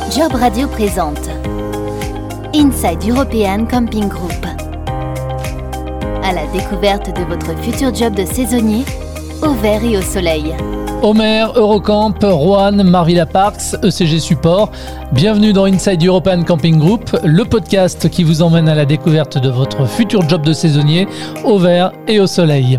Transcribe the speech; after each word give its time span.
Job 0.00 0.34
Radio 0.34 0.66
présente 0.66 1.30
Inside 2.52 3.08
European 3.08 3.64
Camping 3.64 4.08
Group. 4.08 4.44
À 6.24 6.32
la 6.32 6.46
découverte 6.52 7.16
de 7.16 7.24
votre 7.24 7.56
futur 7.62 7.94
job 7.94 8.12
de 8.14 8.24
saisonnier, 8.24 8.84
au 9.40 9.52
vert 9.54 9.84
et 9.84 9.96
au 9.96 10.02
soleil. 10.02 10.52
Omer, 11.00 11.52
Eurocamp, 11.54 12.14
Rouen, 12.22 12.82
Marvilla 12.82 13.24
Parks, 13.24 13.76
ECG 13.84 14.18
Support. 14.18 14.72
Bienvenue 15.14 15.52
dans 15.52 15.66
Inside 15.66 16.04
European 16.04 16.42
Camping 16.42 16.76
Group, 16.76 17.16
le 17.22 17.44
podcast 17.44 18.10
qui 18.10 18.24
vous 18.24 18.42
emmène 18.42 18.68
à 18.68 18.74
la 18.74 18.84
découverte 18.84 19.38
de 19.38 19.48
votre 19.48 19.86
futur 19.86 20.28
job 20.28 20.44
de 20.44 20.52
saisonnier 20.52 21.06
au 21.44 21.56
vert 21.56 21.92
et 22.08 22.18
au 22.18 22.26
soleil. 22.26 22.78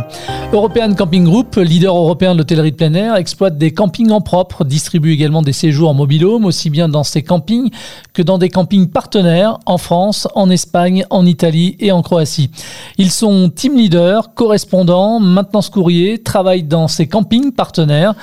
European 0.52 0.94
Camping 0.96 1.24
Group, 1.24 1.56
leader 1.56 1.96
européen 1.96 2.34
de 2.34 2.40
l'hôtellerie 2.40 2.74
de 2.74 2.76
plein 2.76 2.94
air, 2.94 3.16
exploite 3.16 3.58
des 3.58 3.72
campings 3.72 4.12
en 4.12 4.20
propre, 4.20 4.66
distribue 4.66 5.14
également 5.14 5.44
des 5.44 5.54
séjours 5.54 5.90
en 5.90 5.94
mobilhome, 5.94 6.44
aussi 6.44 6.70
bien 6.70 6.90
dans 6.90 7.04
ses 7.04 7.24
campings 7.24 7.70
que 8.14 8.22
dans 8.22 8.38
des 8.38 8.50
campings 8.50 8.90
partenaires 8.90 9.58
en 9.66 9.78
France, 9.78 10.28
en 10.36 10.50
Espagne, 10.50 11.06
en 11.10 11.26
Italie 11.26 11.78
et 11.80 11.94
en 11.94 12.02
Croatie. 12.02 12.52
Ils 12.98 13.12
sont 13.12 13.50
team 13.50 13.78
leaders, 13.78 14.34
correspondants, 14.34 15.22
maintenance 15.22 15.70
courrier, 15.70 16.22
travaillent 16.22 16.64
dans 16.64 16.90
ces 16.90 17.08
campings 17.08 17.54
partenaires. 17.54 18.14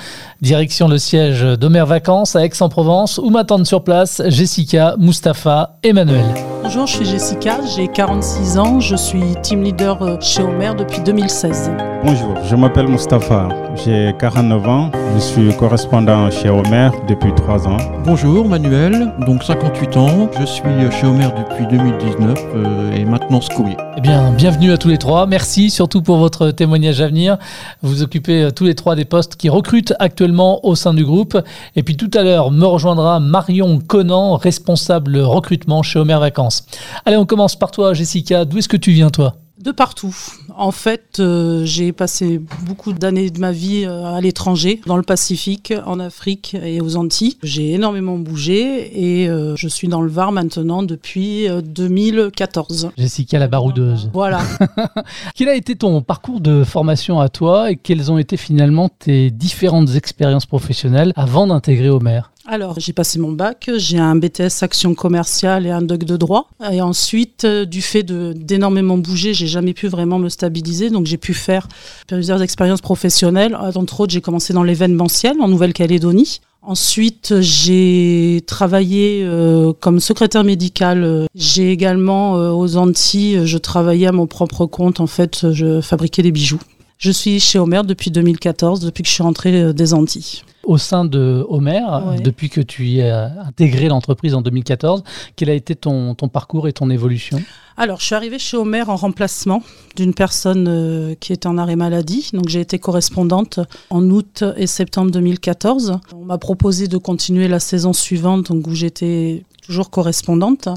Direction 0.41 0.87
le 0.87 0.99
siège 0.99 1.41
d'Omer 1.41 1.85
Vacances 1.85 2.35
à 2.35 2.45
Aix-en-Provence 2.45 3.17
où 3.17 3.29
m'attendent 3.29 3.65
sur 3.65 3.83
place 3.83 4.02
Jessica, 4.05 4.95
Mustapha, 4.97 5.77
Emmanuel. 5.83 6.25
Bonjour, 6.63 6.87
je 6.87 6.95
suis 6.95 7.05
Jessica, 7.05 7.59
j'ai 7.75 7.87
46 7.87 8.57
ans, 8.57 8.79
je 8.79 8.95
suis 8.95 9.35
team 9.41 9.63
leader 9.63 10.01
euh, 10.01 10.17
chez 10.21 10.41
Omer 10.41 10.75
depuis 10.75 11.01
2016. 11.01 11.71
Bonjour, 12.03 12.35
je 12.49 12.55
m'appelle 12.55 12.87
Mustapha, 12.87 13.49
j'ai 13.83 14.13
49 14.19 14.67
ans, 14.67 14.91
je 15.15 15.19
suis 15.19 15.55
correspondant 15.57 16.31
chez 16.31 16.49
Omer 16.49 16.93
depuis 17.07 17.33
3 17.35 17.67
ans. 17.67 17.77
Bonjour 18.05 18.47
Manuel, 18.47 19.13
donc 19.25 19.43
58 19.43 19.97
ans, 19.97 20.29
je 20.39 20.45
suis 20.45 20.63
chez 20.91 21.05
Omer 21.05 21.33
depuis 21.35 21.67
2019 21.67 22.39
euh, 22.55 22.95
et 22.95 23.05
maintenant 23.05 23.39
courrier. 23.55 23.77
Eh 23.97 24.01
bien, 24.01 24.31
bienvenue 24.31 24.71
à 24.71 24.77
tous 24.77 24.87
les 24.87 24.97
trois. 24.97 25.27
Merci 25.27 25.69
surtout 25.69 26.01
pour 26.01 26.17
votre 26.17 26.51
témoignage 26.51 26.99
à 27.01 27.07
venir. 27.07 27.37
Vous 27.81 28.01
occupez 28.01 28.43
euh, 28.43 28.51
tous 28.51 28.63
les 28.63 28.75
trois 28.75 28.95
des 28.95 29.05
postes 29.05 29.35
qui 29.35 29.49
recrutent 29.49 29.93
actuellement 29.99 30.65
au 30.65 30.75
sein 30.75 30.93
du 30.93 31.05
groupe. 31.05 31.37
Et 31.75 31.83
puis 31.83 31.95
tout 31.95 32.09
à 32.13 32.23
l'heure, 32.23 32.51
me 32.51 32.65
rejoindra 32.65 33.19
Marion 33.19 33.79
Conan, 33.93 34.37
responsable 34.37 35.19
recrutement 35.19 35.83
chez 35.83 35.99
Omer 35.99 36.19
Vacances. 36.19 36.65
Allez, 37.05 37.15
on 37.15 37.27
commence 37.27 37.55
par 37.55 37.69
toi, 37.69 37.93
Jessica. 37.93 38.43
D'où 38.43 38.57
est-ce 38.57 38.67
que 38.67 38.75
tu 38.75 38.89
viens, 38.89 39.11
toi? 39.11 39.35
De 39.59 39.69
partout. 39.71 40.15
En 40.57 40.71
fait, 40.71 41.19
euh, 41.19 41.63
j'ai 41.63 41.91
passé 41.91 42.41
beaucoup 42.65 42.91
d'années 42.91 43.29
de 43.29 43.39
ma 43.39 43.51
vie 43.51 43.85
euh, 43.85 44.05
à 44.05 44.19
l'étranger, 44.19 44.81
dans 44.87 44.97
le 44.97 45.03
Pacifique, 45.03 45.75
en 45.85 45.99
Afrique 45.99 46.57
et 46.59 46.81
aux 46.81 46.97
Antilles. 46.97 47.37
J'ai 47.43 47.73
énormément 47.73 48.17
bougé 48.17 49.21
et 49.21 49.29
euh, 49.29 49.55
je 49.55 49.67
suis 49.67 49.87
dans 49.87 50.01
le 50.01 50.09
Var 50.09 50.31
maintenant 50.31 50.81
depuis 50.81 51.47
2014. 51.63 52.89
Jessica 52.97 53.37
la 53.37 53.47
baroudeuse. 53.47 54.09
Voilà. 54.11 54.41
Quel 55.35 55.49
a 55.49 55.55
été 55.55 55.75
ton 55.75 56.01
parcours 56.01 56.41
de 56.41 56.63
formation 56.63 57.19
à 57.19 57.29
toi 57.29 57.69
et 57.69 57.75
quelles 57.75 58.11
ont 58.11 58.17
été 58.17 58.37
finalement 58.37 58.89
tes 58.89 59.29
différentes 59.29 59.95
expériences 59.95 60.47
professionnelles 60.47 61.13
avant 61.15 61.45
d'intégrer 61.45 61.89
Homer? 61.89 62.21
Alors, 62.45 62.77
j'ai 62.77 62.91
passé 62.91 63.19
mon 63.19 63.31
bac, 63.31 63.69
j'ai 63.77 63.97
un 63.97 64.17
BTS 64.17 64.63
action 64.63 64.95
commerciale 64.95 65.65
et 65.65 65.69
un 65.69 65.81
doc 65.81 66.03
de 66.03 66.17
droit. 66.17 66.49
Et 66.71 66.81
ensuite, 66.81 67.45
euh, 67.45 67.63
du 67.63 67.81
fait 67.81 68.03
d'énormément 68.03 68.97
bouger, 68.97 69.33
j'ai 69.33 69.47
jamais 69.47 69.73
pu 69.73 69.87
vraiment 69.87 70.19
me 70.19 70.27
stabiliser. 70.27 70.89
Donc, 70.89 71.05
j'ai 71.05 71.17
pu 71.17 71.33
faire 71.33 71.69
plusieurs 72.07 72.41
expériences 72.41 72.81
professionnelles. 72.81 73.55
Entre 73.55 74.01
autres, 74.01 74.11
j'ai 74.11 74.19
commencé 74.19 74.51
dans 74.51 74.63
l'événementiel 74.63 75.39
en 75.39 75.47
Nouvelle-Calédonie. 75.47 76.41
Ensuite, 76.61 77.41
j'ai 77.41 78.41
travaillé 78.45 79.23
euh, 79.23 79.71
comme 79.79 80.01
secrétaire 80.01 80.43
médical. 80.43 81.27
J'ai 81.35 81.71
également 81.71 82.37
euh, 82.37 82.51
aux 82.51 82.75
Antilles, 82.75 83.45
je 83.45 83.57
travaillais 83.57 84.07
à 84.07 84.11
mon 84.11 84.27
propre 84.27 84.65
compte. 84.65 84.99
En 84.99 85.07
fait, 85.07 85.51
je 85.51 85.79
fabriquais 85.79 86.23
des 86.23 86.31
bijoux. 86.31 86.59
Je 87.03 87.11
suis 87.11 87.41
chez 87.41 87.59
Homer 87.59 87.81
depuis 87.83 88.11
2014, 88.11 88.79
depuis 88.79 89.03
que 89.03 89.09
je 89.09 89.13
suis 89.13 89.23
rentrée 89.23 89.73
des 89.73 89.93
Antilles 89.93 90.43
au 90.63 90.77
sein 90.77 91.03
de 91.03 91.45
Homer, 91.49 91.81
depuis 92.23 92.49
que 92.49 92.61
tu 92.61 92.85
y 92.85 93.01
as 93.01 93.29
intégré 93.45 93.89
l'entreprise 93.89 94.33
en 94.33 94.41
2014. 94.41 95.03
Quel 95.35 95.49
a 95.49 95.53
été 95.53 95.75
ton, 95.75 96.15
ton 96.15 96.29
parcours 96.29 96.69
et 96.69 96.71
ton 96.71 96.89
évolution? 96.89 97.41
Alors, 97.75 97.99
je 97.99 98.05
suis 98.05 98.15
arrivée 98.15 98.39
chez 98.39 98.55
Homer 98.55 98.83
en 98.87 98.95
remplacement 98.95 99.61
d'une 99.97 100.13
personne 100.13 100.67
euh, 100.69 101.15
qui 101.19 101.33
était 101.33 101.47
en 101.47 101.57
arrêt 101.57 101.75
maladie. 101.75 102.29
Donc, 102.31 102.47
j'ai 102.47 102.61
été 102.61 102.79
correspondante 102.79 103.59
en 103.89 104.09
août 104.09 104.45
et 104.55 104.65
septembre 104.65 105.11
2014. 105.11 105.99
On 106.15 106.23
m'a 106.23 106.37
proposé 106.37 106.87
de 106.87 106.97
continuer 106.97 107.49
la 107.49 107.59
saison 107.59 107.91
suivante, 107.91 108.49
donc 108.49 108.65
où 108.65 108.75
j'étais 108.75 109.43
toujours 109.61 109.89
correspondante. 109.89 110.69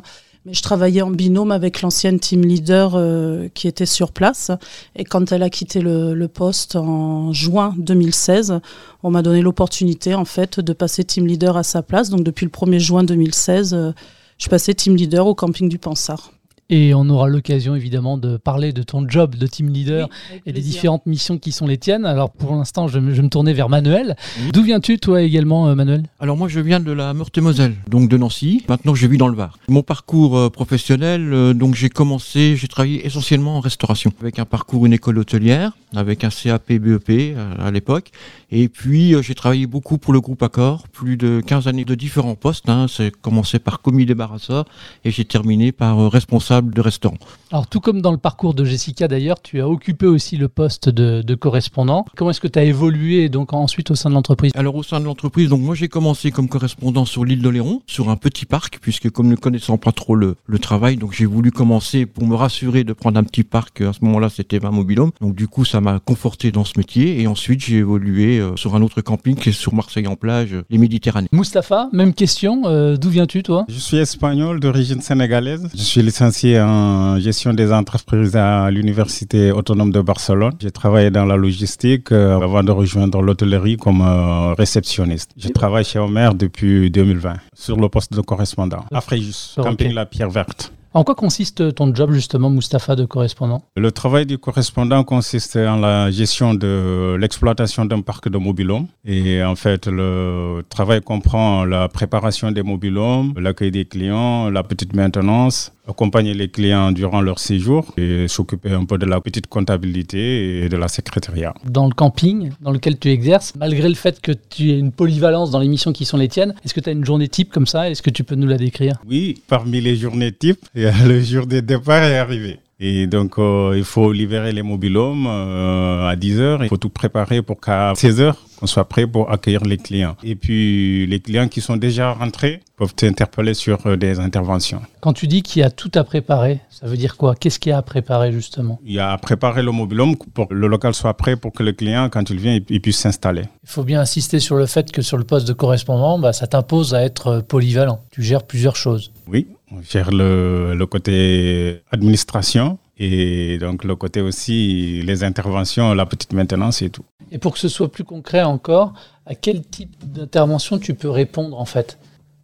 Je 0.49 0.63
travaillais 0.63 1.03
en 1.03 1.11
binôme 1.11 1.51
avec 1.51 1.83
l'ancienne 1.83 2.21
team 2.21 2.43
leader 2.43 2.93
euh, 2.95 3.49
qui 3.55 3.67
était 3.67 3.87
sur 3.87 4.13
place. 4.13 4.53
Et 4.95 5.05
quand 5.05 5.33
elle 5.33 5.43
a 5.43 5.51
quitté 5.51 5.81
le, 5.81 6.27
poste 6.29 6.77
en 6.77 7.33
juin 7.33 7.75
2016, 7.79 8.61
on 9.03 9.11
m'a 9.11 9.23
donné 9.23 9.43
l'opportunité 9.43 10.15
en 10.15 10.25
fait 10.25 10.61
de 10.61 10.73
passer 10.73 11.03
team 11.05 11.27
leader 11.27 11.57
à 11.57 11.63
sa 11.63 11.83
place. 11.83 12.11
Donc 12.11 12.23
depuis 12.23 12.45
le 12.45 12.51
1er 12.51 12.79
juin 12.79 13.03
2016, 13.03 13.75
euh, 13.75 13.93
je 14.39 14.49
passais 14.49 14.75
team 14.75 14.95
leader 14.95 15.27
au 15.27 15.35
camping 15.35 15.69
du 15.69 15.79
Pansard. 15.79 16.31
Et 16.69 16.95
on 16.95 17.09
aura 17.09 17.29
l'occasion 17.29 17.77
évidemment 17.77 18.19
de 18.19 18.37
parler 18.37 18.73
de 18.73 18.83
ton 18.83 19.09
job 19.09 19.37
de 19.37 19.47
team 19.47 19.69
leader 19.69 20.09
et 20.47 20.53
des 20.53 20.61
différentes 20.61 21.07
missions 21.07 21.39
qui 21.39 21.53
sont 21.53 21.69
les 21.69 21.79
tiennes. 21.79 22.05
Alors 22.05 22.31
pour 22.31 22.57
l'instant, 22.57 22.89
je, 22.89 22.95
je, 23.13 23.23
me 23.23 23.29
tournais 23.29 23.53
vers 23.53 23.69
Manuel. 23.69 24.17
D'où 24.53 24.63
viens-tu 24.63 24.99
toi 24.99 25.23
également, 25.23 25.69
euh, 25.69 25.77
Manuel? 25.77 26.03
Alors 26.19 26.37
moi, 26.37 26.49
je 26.49 26.59
viens 26.59 26.81
de 26.81 26.91
la 26.91 27.15
Meurthe-et-Moselle, 27.15 27.77
donc 27.89 28.09
de 28.09 28.17
Nancy. 28.17 28.65
Maintenant, 28.69 28.97
je 28.97 29.07
vis 29.07 29.17
dans 29.17 29.29
le 29.29 29.37
Var. 29.37 29.57
Mon 29.69 29.85
parcours 29.85 30.37
euh, 30.37 30.51
professionnel, 30.51 31.33
euh, 31.33 31.55
donc 31.55 31.77
j'ai 31.77 31.89
commencé, 31.89 32.57
j'ai 32.57 32.67
travaillé 32.67 33.07
essentiellement 33.07 33.59
en 33.59 33.61
restauration, 33.61 34.13
avec 34.21 34.41
un 34.41 34.45
parcours 34.45 34.87
une 34.87 34.93
école 34.93 35.19
hôtelière, 35.19 35.71
avec 35.95 36.25
un 36.25 36.31
CAP 36.31 36.73
BEP 36.73 37.37
à, 37.61 37.71
l'époque. 37.71 38.11
Et 38.51 38.69
puis 38.69 39.15
j'ai 39.23 39.35
travaillé 39.35 39.67
beaucoup 39.67 39.99
pour 39.99 40.13
le 40.13 40.21
groupe 40.21 40.43
Accor, 40.43 40.89
plus 40.89 41.17
de 41.17 41.41
15 41.47 41.69
années 41.69 41.85
de 41.85 41.95
différents 41.95 42.35
postes. 42.35 42.69
Hein. 42.69 42.87
C'est 42.89 43.15
commencé 43.15 43.59
par 43.59 43.81
commis 43.83 44.05
débarrasseur 44.05 44.67
et 45.05 45.11
j'ai 45.11 45.25
terminé 45.25 45.73
par 45.73 46.11
responsable 46.11 46.56
de 46.63 46.81
restaurant. 46.81 47.17
Alors 47.53 47.67
tout 47.67 47.81
comme 47.81 48.01
dans 48.01 48.13
le 48.13 48.19
parcours 48.19 48.55
de 48.55 48.65
Jessica 48.65 49.09
d'ailleurs, 49.09 49.41
tu 49.41 49.61
as 49.61 49.69
occupé 49.69 50.07
aussi 50.07 50.37
le 50.37 50.49
poste 50.49 50.89
de, 50.89 51.35
correspondant. 51.35 52.05
Comment 52.17 52.31
est-ce 52.31 52.41
que 52.41 52.49
tu 52.49 52.59
as 52.59 52.65
évolué 52.65 53.29
donc 53.29 53.53
ensuite 53.53 53.91
au 53.91 53.95
sein 53.95 54.11
de 54.11 54.15
l'entreprise? 54.15 54.53
Alors 54.55 54.75
au 54.75 54.83
sein 54.83 55.01
de 55.01 55.05
l'entreprise, 55.05 55.49
donc 55.49 55.61
moi 55.61 55.75
j'ai 55.75 55.89
commencé 55.89 56.31
comme 56.31 56.49
correspondant 56.49 57.05
sur 57.05 57.25
l'île 57.25 57.43
d'Oléron, 57.43 57.83
sur 57.87 58.09
un 58.09 58.17
petit 58.17 58.47
parc, 58.47 58.79
puisque 58.81 59.11
comme 59.11 59.29
ne 59.29 59.37
connaissant 59.37 59.79
pas 59.79 59.93
trop 59.93 60.15
le, 60.15 60.37
travail, 60.61 60.97
donc 60.97 61.13
j'ai 61.13 61.27
voulu 61.27 61.53
commencer 61.53 62.07
pour 62.07 62.27
me 62.27 62.35
rassurer 62.35 62.83
de 62.83 62.95
prendre 62.95 63.19
un 63.19 63.25
petit 63.25 63.45
parc. 63.45 63.83
À 63.83 63.93
ce 63.93 63.99
moment-là, 64.03 64.31
c'était 64.31 64.59
ma 64.59 64.71
mobilhome. 64.71 65.11
Donc 65.21 65.35
du 65.35 65.49
coup, 65.49 65.65
ça 65.65 65.81
m'a 65.81 66.01
conforté 66.01 66.51
dans 66.51 66.65
ce 66.65 66.73
métier. 66.79 67.21
Et 67.21 67.27
ensuite, 67.27 67.61
j'ai 67.61 67.77
évolué 67.77 68.39
euh, 68.39 68.57
sur 68.57 68.75
un 68.75 68.83
autre 68.83 69.01
camping 69.03 69.37
qui 69.37 69.51
est 69.51 69.53
sur 69.53 69.75
Marseille 69.75 70.07
en 70.07 70.17
plage, 70.17 70.57
les 70.71 70.79
Méditerranées. 70.79 71.29
Mustapha, 71.33 71.89
même 71.93 72.15
question. 72.15 72.63
Euh, 72.67 72.97
d'où 72.97 73.11
viens-tu 73.11 73.43
toi? 73.43 73.67
Je 73.69 73.79
suis 73.79 73.99
espagnol 73.99 74.61
d'origine 74.61 75.01
sénégalaise. 75.01 75.69
Je 75.75 75.83
suis 75.83 76.03
licencié 76.03 76.46
en 76.55 77.19
gestion 77.19 77.53
des 77.53 77.73
entreprises 77.73 78.37
à 78.37 78.71
l'Université 78.71 79.51
autonome 79.53 79.91
de 79.91 80.01
Barcelone. 80.01 80.53
J'ai 80.61 80.71
travaillé 80.71 81.11
dans 81.11 81.25
la 81.25 81.37
logistique 81.37 82.13
euh, 82.13 82.41
avant 82.41 82.63
de 82.63 82.71
rejoindre 82.71 83.21
l'hôtellerie 83.21 83.77
comme 83.77 84.01
euh, 84.01 84.55
réceptionniste. 84.55 85.31
Je 85.37 85.49
travaille 85.49 85.85
chez 85.85 85.99
Omer 85.99 86.35
depuis 86.35 86.91
2020 86.91 87.35
sur 87.55 87.77
le 87.77 87.89
poste 87.89 88.13
de 88.13 88.21
correspondant 88.21 88.85
à 88.93 89.01
Fréjus, 89.01 89.55
camping 89.57 89.93
La 89.93 90.07
Pierre 90.07 90.31
Verte. 90.31 90.73
En 90.95 91.05
quoi 91.05 91.15
consiste 91.15 91.75
ton 91.75 91.95
job 91.95 92.13
justement, 92.13 92.49
Mustapha, 92.49 92.97
de 92.97 93.05
correspondant? 93.05 93.63
Le 93.77 93.93
travail 93.93 94.25
du 94.25 94.39
correspondant 94.39 95.05
consiste 95.05 95.57
en 95.57 95.77
la 95.77 96.11
gestion 96.11 96.55
de 96.55 97.17
l'exploitation 97.21 97.85
d'un 97.85 98.01
parc 98.01 98.31
de 98.31 98.39
mobilhomes. 98.39 98.87
Et 99.05 99.45
en 99.45 99.57
fait, 99.57 99.87
le 99.89 100.63
travail 100.71 101.03
comprend 101.03 101.65
la 101.65 101.89
préparation 101.89 102.51
des 102.51 102.63
mobilhomes, 102.63 103.35
l'accueil 103.37 103.71
des 103.71 103.85
clients, 103.85 104.49
la 104.49 104.63
petite 104.63 104.95
maintenance, 104.95 105.73
accompagner 105.89 106.35
les 106.35 106.49
clients 106.49 106.91
durant 106.93 107.21
leur 107.21 107.39
séjour 107.39 107.93
et 107.97 108.27
s'occuper 108.27 108.73
un 108.73 108.85
peu 108.85 108.99
de 108.99 109.07
la 109.07 109.21
petite 109.21 109.47
comptabilité 109.47 110.65
et 110.65 110.69
de 110.69 110.77
la 110.77 110.89
secrétariat. 110.89 111.55
Dans 111.65 111.87
le 111.87 111.93
camping 111.93 112.51
dans 112.61 112.73
lequel 112.73 112.99
tu 112.99 113.11
exerces, 113.11 113.55
malgré 113.57 113.89
le 113.89 113.95
fait 113.95 114.21
que 114.21 114.33
tu 114.33 114.71
aies 114.71 114.79
une 114.79 114.93
polyvalence 114.93 115.51
dans 115.51 115.61
les 115.61 115.69
missions 115.69 115.93
qui 115.93 116.05
sont 116.05 116.17
les 116.17 116.29
tiennes, 116.29 116.55
est-ce 116.65 116.75
que 116.75 116.81
tu 116.81 116.89
as 116.89 116.93
une 116.93 117.05
journée 117.05 117.29
type 117.29 117.53
comme 117.53 117.67
ça? 117.67 117.91
Est-ce 117.91 118.03
que 118.03 118.11
tu 118.11 118.25
peux 118.25 118.35
nous 118.35 118.49
la 118.49 118.57
décrire? 118.57 118.97
Oui, 119.07 119.43
parmi 119.47 119.81
les 119.81 119.95
journées 119.95 120.33
types, 120.33 120.67
le 121.07 121.21
jour 121.21 121.47
des 121.47 121.63
départs 121.63 122.05
est 122.05 122.19
arrivé. 122.19 122.61
Et 122.79 123.07
donc, 123.07 123.39
euh, 123.39 123.73
il 123.75 123.85
faut 123.85 124.13
libérer 124.13 124.53
les 124.53 124.63
mobilhomes 124.63 125.27
euh, 125.27 126.09
à 126.09 126.15
10 126.15 126.41
heures. 126.41 126.63
Il 126.63 126.69
faut 126.69 126.77
tout 126.77 126.91
préparer 126.91 127.41
pour 127.41 127.59
qu'à 127.59 127.95
16 127.95 128.21
heures, 128.21 128.37
qu'on 128.61 128.67
soit 128.67 128.87
prêt 128.87 129.07
pour 129.07 129.33
accueillir 129.33 129.65
les 129.65 129.79
clients. 129.79 130.15
Et 130.23 130.35
puis, 130.35 131.07
les 131.07 131.21
clients 131.21 131.49
qui 131.49 131.63
sont 131.63 131.79
déjà 131.79 132.13
rentrés 132.13 132.61
peuvent 132.77 132.95
t'interpeller 132.95 133.55
sur 133.55 133.87
euh, 133.87 133.97
des 133.97 134.21
interventions. 134.21 134.83
Quand 135.01 135.15
tu 135.15 135.27
dis 135.27 135.43
qu'il 135.43 135.61
y 135.61 135.63
a 135.63 135.71
tout 135.71 135.91
à 135.95 136.05
préparer, 136.05 136.61
ça 136.69 136.87
veut 136.87 136.99
dire 136.99 137.17
quoi? 137.17 137.35
Qu'est-ce 137.35 137.59
qu'il 137.59 137.71
y 137.71 137.73
a 137.73 137.79
à 137.79 137.83
préparer 137.83 138.31
justement? 138.31 138.79
Il 138.85 138.93
y 138.93 138.99
a 138.99 139.11
à 139.11 139.17
préparer 139.17 139.63
le 139.63 139.73
mobilhome 139.73 140.15
pour 140.35 140.49
que 140.49 140.55
le 140.55 140.67
local 140.67 140.93
soit 140.93 141.15
prêt 141.15 141.37
pour 141.37 141.53
que 141.53 141.63
le 141.63 141.73
client, 141.73 142.11
quand 142.11 142.29
il 142.29 142.39
vient, 142.39 142.53
il, 142.53 142.65
il 142.69 142.83
puisse 142.83 142.99
s'installer. 142.99 143.45
Il 143.65 143.71
faut 143.71 143.85
bien 143.85 144.03
insister 144.03 144.39
sur 144.39 144.57
le 144.57 144.67
fait 144.67 144.93
que 144.93 145.01
sur 145.01 145.17
le 145.17 145.25
poste 145.25 145.49
de 145.49 145.55
correspondant, 145.55 146.19
bah, 146.19 146.35
ça 146.35 146.47
t'impose 146.47 146.95
à 146.95 147.03
être 147.03 147.27
euh, 147.29 147.41
polyvalent. 147.41 148.03
Tu 148.11 148.23
gères 148.23 148.43
plusieurs 148.43 148.77
choses. 148.77 149.13
Oui, 149.27 149.49
on 149.71 149.83
gère 149.83 150.11
le, 150.11 150.75
le 150.75 150.87
côté 150.87 151.83
administration 151.91 152.79
et 152.99 153.59
donc 153.59 153.85
le 153.85 153.97
côté 153.97 154.21
aussi 154.21 155.03
les 155.03 155.25
interventions, 155.25 155.93
la 155.95 156.07
petite 156.07 156.33
maintenance 156.33 156.83
et 156.83 156.91
tout. 156.91 157.05
Et 157.33 157.39
pour 157.39 157.53
que 157.55 157.59
ce 157.59 157.69
soit 157.69 157.91
plus 157.91 158.05
concret 158.05 158.43
encore, 158.43 158.95
à 159.27 159.35
quel 159.35 159.63
type 159.63 159.97
d'intervention 160.05 160.79
tu 160.79 160.95
peux 160.95 161.11
répondre 161.11 161.59
en 161.59 161.65
fait? 161.65 161.99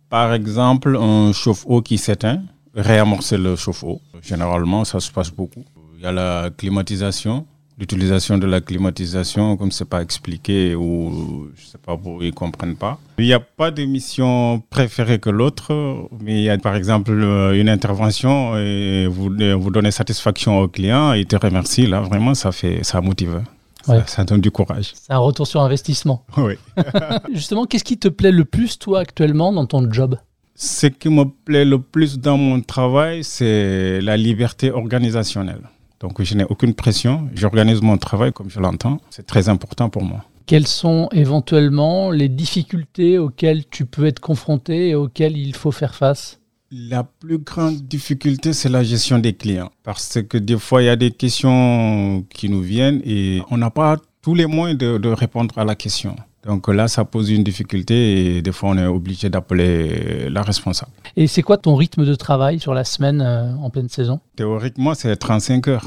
Par 0.09 0.35
exemple, 0.35 0.97
un 0.97 1.33
chauffe-eau 1.33 1.81
qui 1.81 1.97
s'éteint, 1.97 2.43
réamorcer 2.75 3.39
le 3.39 3.57
chauffe-eau. 3.57 4.01
Généralement, 4.21 4.85
ça 4.85 5.01
se 5.01 5.11
passe 5.11 5.31
beaucoup. 5.31 5.65
Il 5.97 6.03
y 6.03 6.07
a 6.07 6.13
la 6.13 6.51
climatisation, 6.51 7.47
l'utilisation 7.79 8.39
de 8.39 8.47
la 8.47 8.61
climatisation, 8.61 9.57
comme 9.57 9.71
c'est 9.71 9.89
pas 9.89 10.03
expliqué 10.03 10.75
ou 10.75 11.49
je 11.57 11.67
sais 11.67 11.79
pas, 11.79 11.99
ils 12.21 12.33
comprennent 12.33 12.77
pas. 12.77 12.99
Il 13.19 13.25
n'y 13.25 13.33
a 13.33 13.41
pas 13.41 13.71
de 13.71 13.85
mission 13.85 14.63
préférée 14.71 15.19
que 15.19 15.31
l'autre, 15.31 16.09
mais 16.21 16.41
il 16.41 16.45
y 16.45 16.51
a 16.51 16.59
par 16.59 16.77
exemple 16.77 17.13
une 17.13 17.69
intervention 17.69 18.57
et 18.57 19.07
vous, 19.07 19.31
vous 19.59 19.71
donnez 19.71 19.91
satisfaction 19.91 20.61
au 20.61 20.69
client, 20.69 21.13
il 21.13 21.27
te 21.27 21.37
remercie, 21.37 21.87
là 21.87 22.01
vraiment 22.01 22.35
ça 22.35 22.53
fait, 22.53 22.83
ça 22.83 23.01
motive. 23.01 23.43
Ouais. 23.89 23.99
Ça, 23.99 24.07
ça 24.07 24.25
donne 24.25 24.41
du 24.41 24.51
courage. 24.51 24.93
C'est 24.95 25.13
un 25.13 25.19
retour 25.19 25.47
sur 25.47 25.61
investissement. 25.61 26.25
Oui. 26.37 26.55
Justement, 27.33 27.67
qu'est-ce 27.67 27.85
qui 27.85 27.99
te 27.99 28.09
plaît 28.09 28.33
le 28.33 28.45
plus 28.45 28.79
toi 28.79 29.01
actuellement 29.01 29.53
dans 29.53 29.67
ton 29.67 29.91
job? 29.91 30.17
Ce 30.55 30.87
qui 30.87 31.09
me 31.09 31.25
plaît 31.25 31.65
le 31.65 31.81
plus 31.81 32.19
dans 32.19 32.37
mon 32.37 32.61
travail, 32.61 33.25
c'est 33.25 34.01
la 34.01 34.17
liberté 34.17 34.71
organisationnelle. 34.71 35.63
Donc, 36.03 36.21
je 36.21 36.35
n'ai 36.35 36.45
aucune 36.45 36.75
pression. 36.75 37.29
J'organise 37.35 37.81
mon 37.81 37.97
travail 37.97 38.33
comme 38.33 38.51
je 38.51 38.59
l'entends. 38.59 38.99
C'est 39.11 39.27
très 39.27 39.49
important 39.49 39.89
pour 39.89 40.03
moi. 40.03 40.25
Quelles 40.47 40.67
sont 40.67 41.09
éventuellement 41.13 42.11
les 42.11 42.29
difficultés 42.29 43.19
auxquelles 43.19 43.65
tu 43.71 43.87
peux 43.87 44.07
être 44.07 44.19
confronté 44.19 44.89
et 44.89 44.95
auxquelles 44.97 45.37
il 45.37 45.55
faut 45.55 45.71
faire 45.71 45.95
face? 45.95 46.41
La 46.73 47.05
plus 47.05 47.39
grande 47.39 47.77
difficulté, 47.83 48.53
c'est 48.53 48.69
la 48.69 48.83
gestion 48.83 49.21
des 49.21 49.35
clients. 49.35 49.71
Parce 49.85 50.19
que 50.29 50.39
des 50.39 50.59
fois, 50.59 50.83
il 50.83 50.87
y 50.87 50.89
a 50.89 50.97
des 50.97 51.13
questions 51.13 52.25
qui 52.31 52.49
nous 52.49 52.63
viennent 52.63 53.01
et 53.05 53.41
on 53.51 53.57
n'a 53.57 53.71
pas 53.71 53.97
tous 54.23 54.35
les 54.35 54.47
moyens 54.47 54.79
de, 54.79 54.99
de 54.99 55.09
répondre 55.09 55.57
à 55.57 55.65
la 55.65 55.77
question. 55.77 56.17
Donc 56.47 56.67
là, 56.69 56.89
ça 56.89 57.05
pose 57.05 57.31
une 57.31 57.45
difficulté 57.45 58.37
et 58.37 58.43
des 58.43 58.53
fois, 58.53 58.71
on 58.71 58.79
est 58.79 58.87
obligé 58.87 59.31
d'appeler 59.31 60.29
la 60.29 60.43
responsable. 60.43 60.91
Et 61.17 61.27
c'est 61.27 61.43
quoi 61.43 61.57
ton 61.57 61.77
rythme 61.77 62.05
de 62.05 62.15
travail 62.15 62.59
sur 62.59 62.75
la 62.75 62.85
semaine 62.85 63.21
euh, 63.21 63.55
en 63.57 63.71
pleine 63.71 63.89
saison? 63.89 64.21
Théoriquement, 64.37 64.95
c'est 64.95 65.15
35 65.15 65.69
heures, 65.69 65.87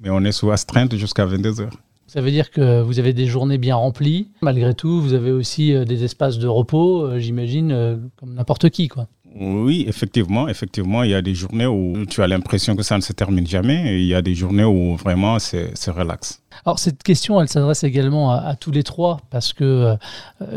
mais 0.00 0.10
on 0.10 0.22
est 0.24 0.32
sous 0.32 0.50
astreinte 0.50 0.94
jusqu'à 0.96 1.26
22 1.26 1.60
heures. 1.60 1.76
Ça 2.06 2.20
veut 2.20 2.30
dire 2.30 2.50
que 2.50 2.80
vous 2.80 2.98
avez 3.00 3.12
des 3.12 3.26
journées 3.26 3.58
bien 3.58 3.76
remplies. 3.76 4.28
Malgré 4.40 4.72
tout, 4.72 5.02
vous 5.02 5.14
avez 5.14 5.32
aussi 5.32 5.74
euh, 5.74 5.84
des 5.84 6.04
espaces 6.04 6.38
de 6.38 6.46
repos, 6.46 7.04
euh, 7.04 7.18
j'imagine, 7.18 8.00
comme 8.16 8.34
n'importe 8.34 8.70
qui. 8.70 8.88
Quoi. 8.88 9.08
Oui, 9.34 9.84
effectivement, 9.86 10.48
effectivement, 10.48 11.02
il 11.02 11.10
y 11.10 11.14
a 11.14 11.22
des 11.22 11.34
journées 11.34 11.66
où 11.66 12.06
tu 12.06 12.22
as 12.22 12.28
l'impression 12.28 12.76
que 12.76 12.82
ça 12.82 12.96
ne 12.96 13.02
se 13.02 13.12
termine 13.12 13.46
jamais 13.46 13.94
et 13.94 14.00
il 14.00 14.06
y 14.06 14.14
a 14.14 14.22
des 14.22 14.34
journées 14.34 14.64
où 14.64 14.96
vraiment 14.96 15.38
c'est 15.38 15.70
c'est 15.74 15.90
relax. 15.90 16.40
Alors 16.64 16.78
cette 16.78 17.02
question, 17.02 17.40
elle 17.40 17.48
s'adresse 17.48 17.84
également 17.84 18.32
à, 18.32 18.36
à 18.38 18.56
tous 18.56 18.70
les 18.70 18.82
trois 18.82 19.20
parce 19.30 19.52
que 19.52 19.64
euh, 19.64 19.96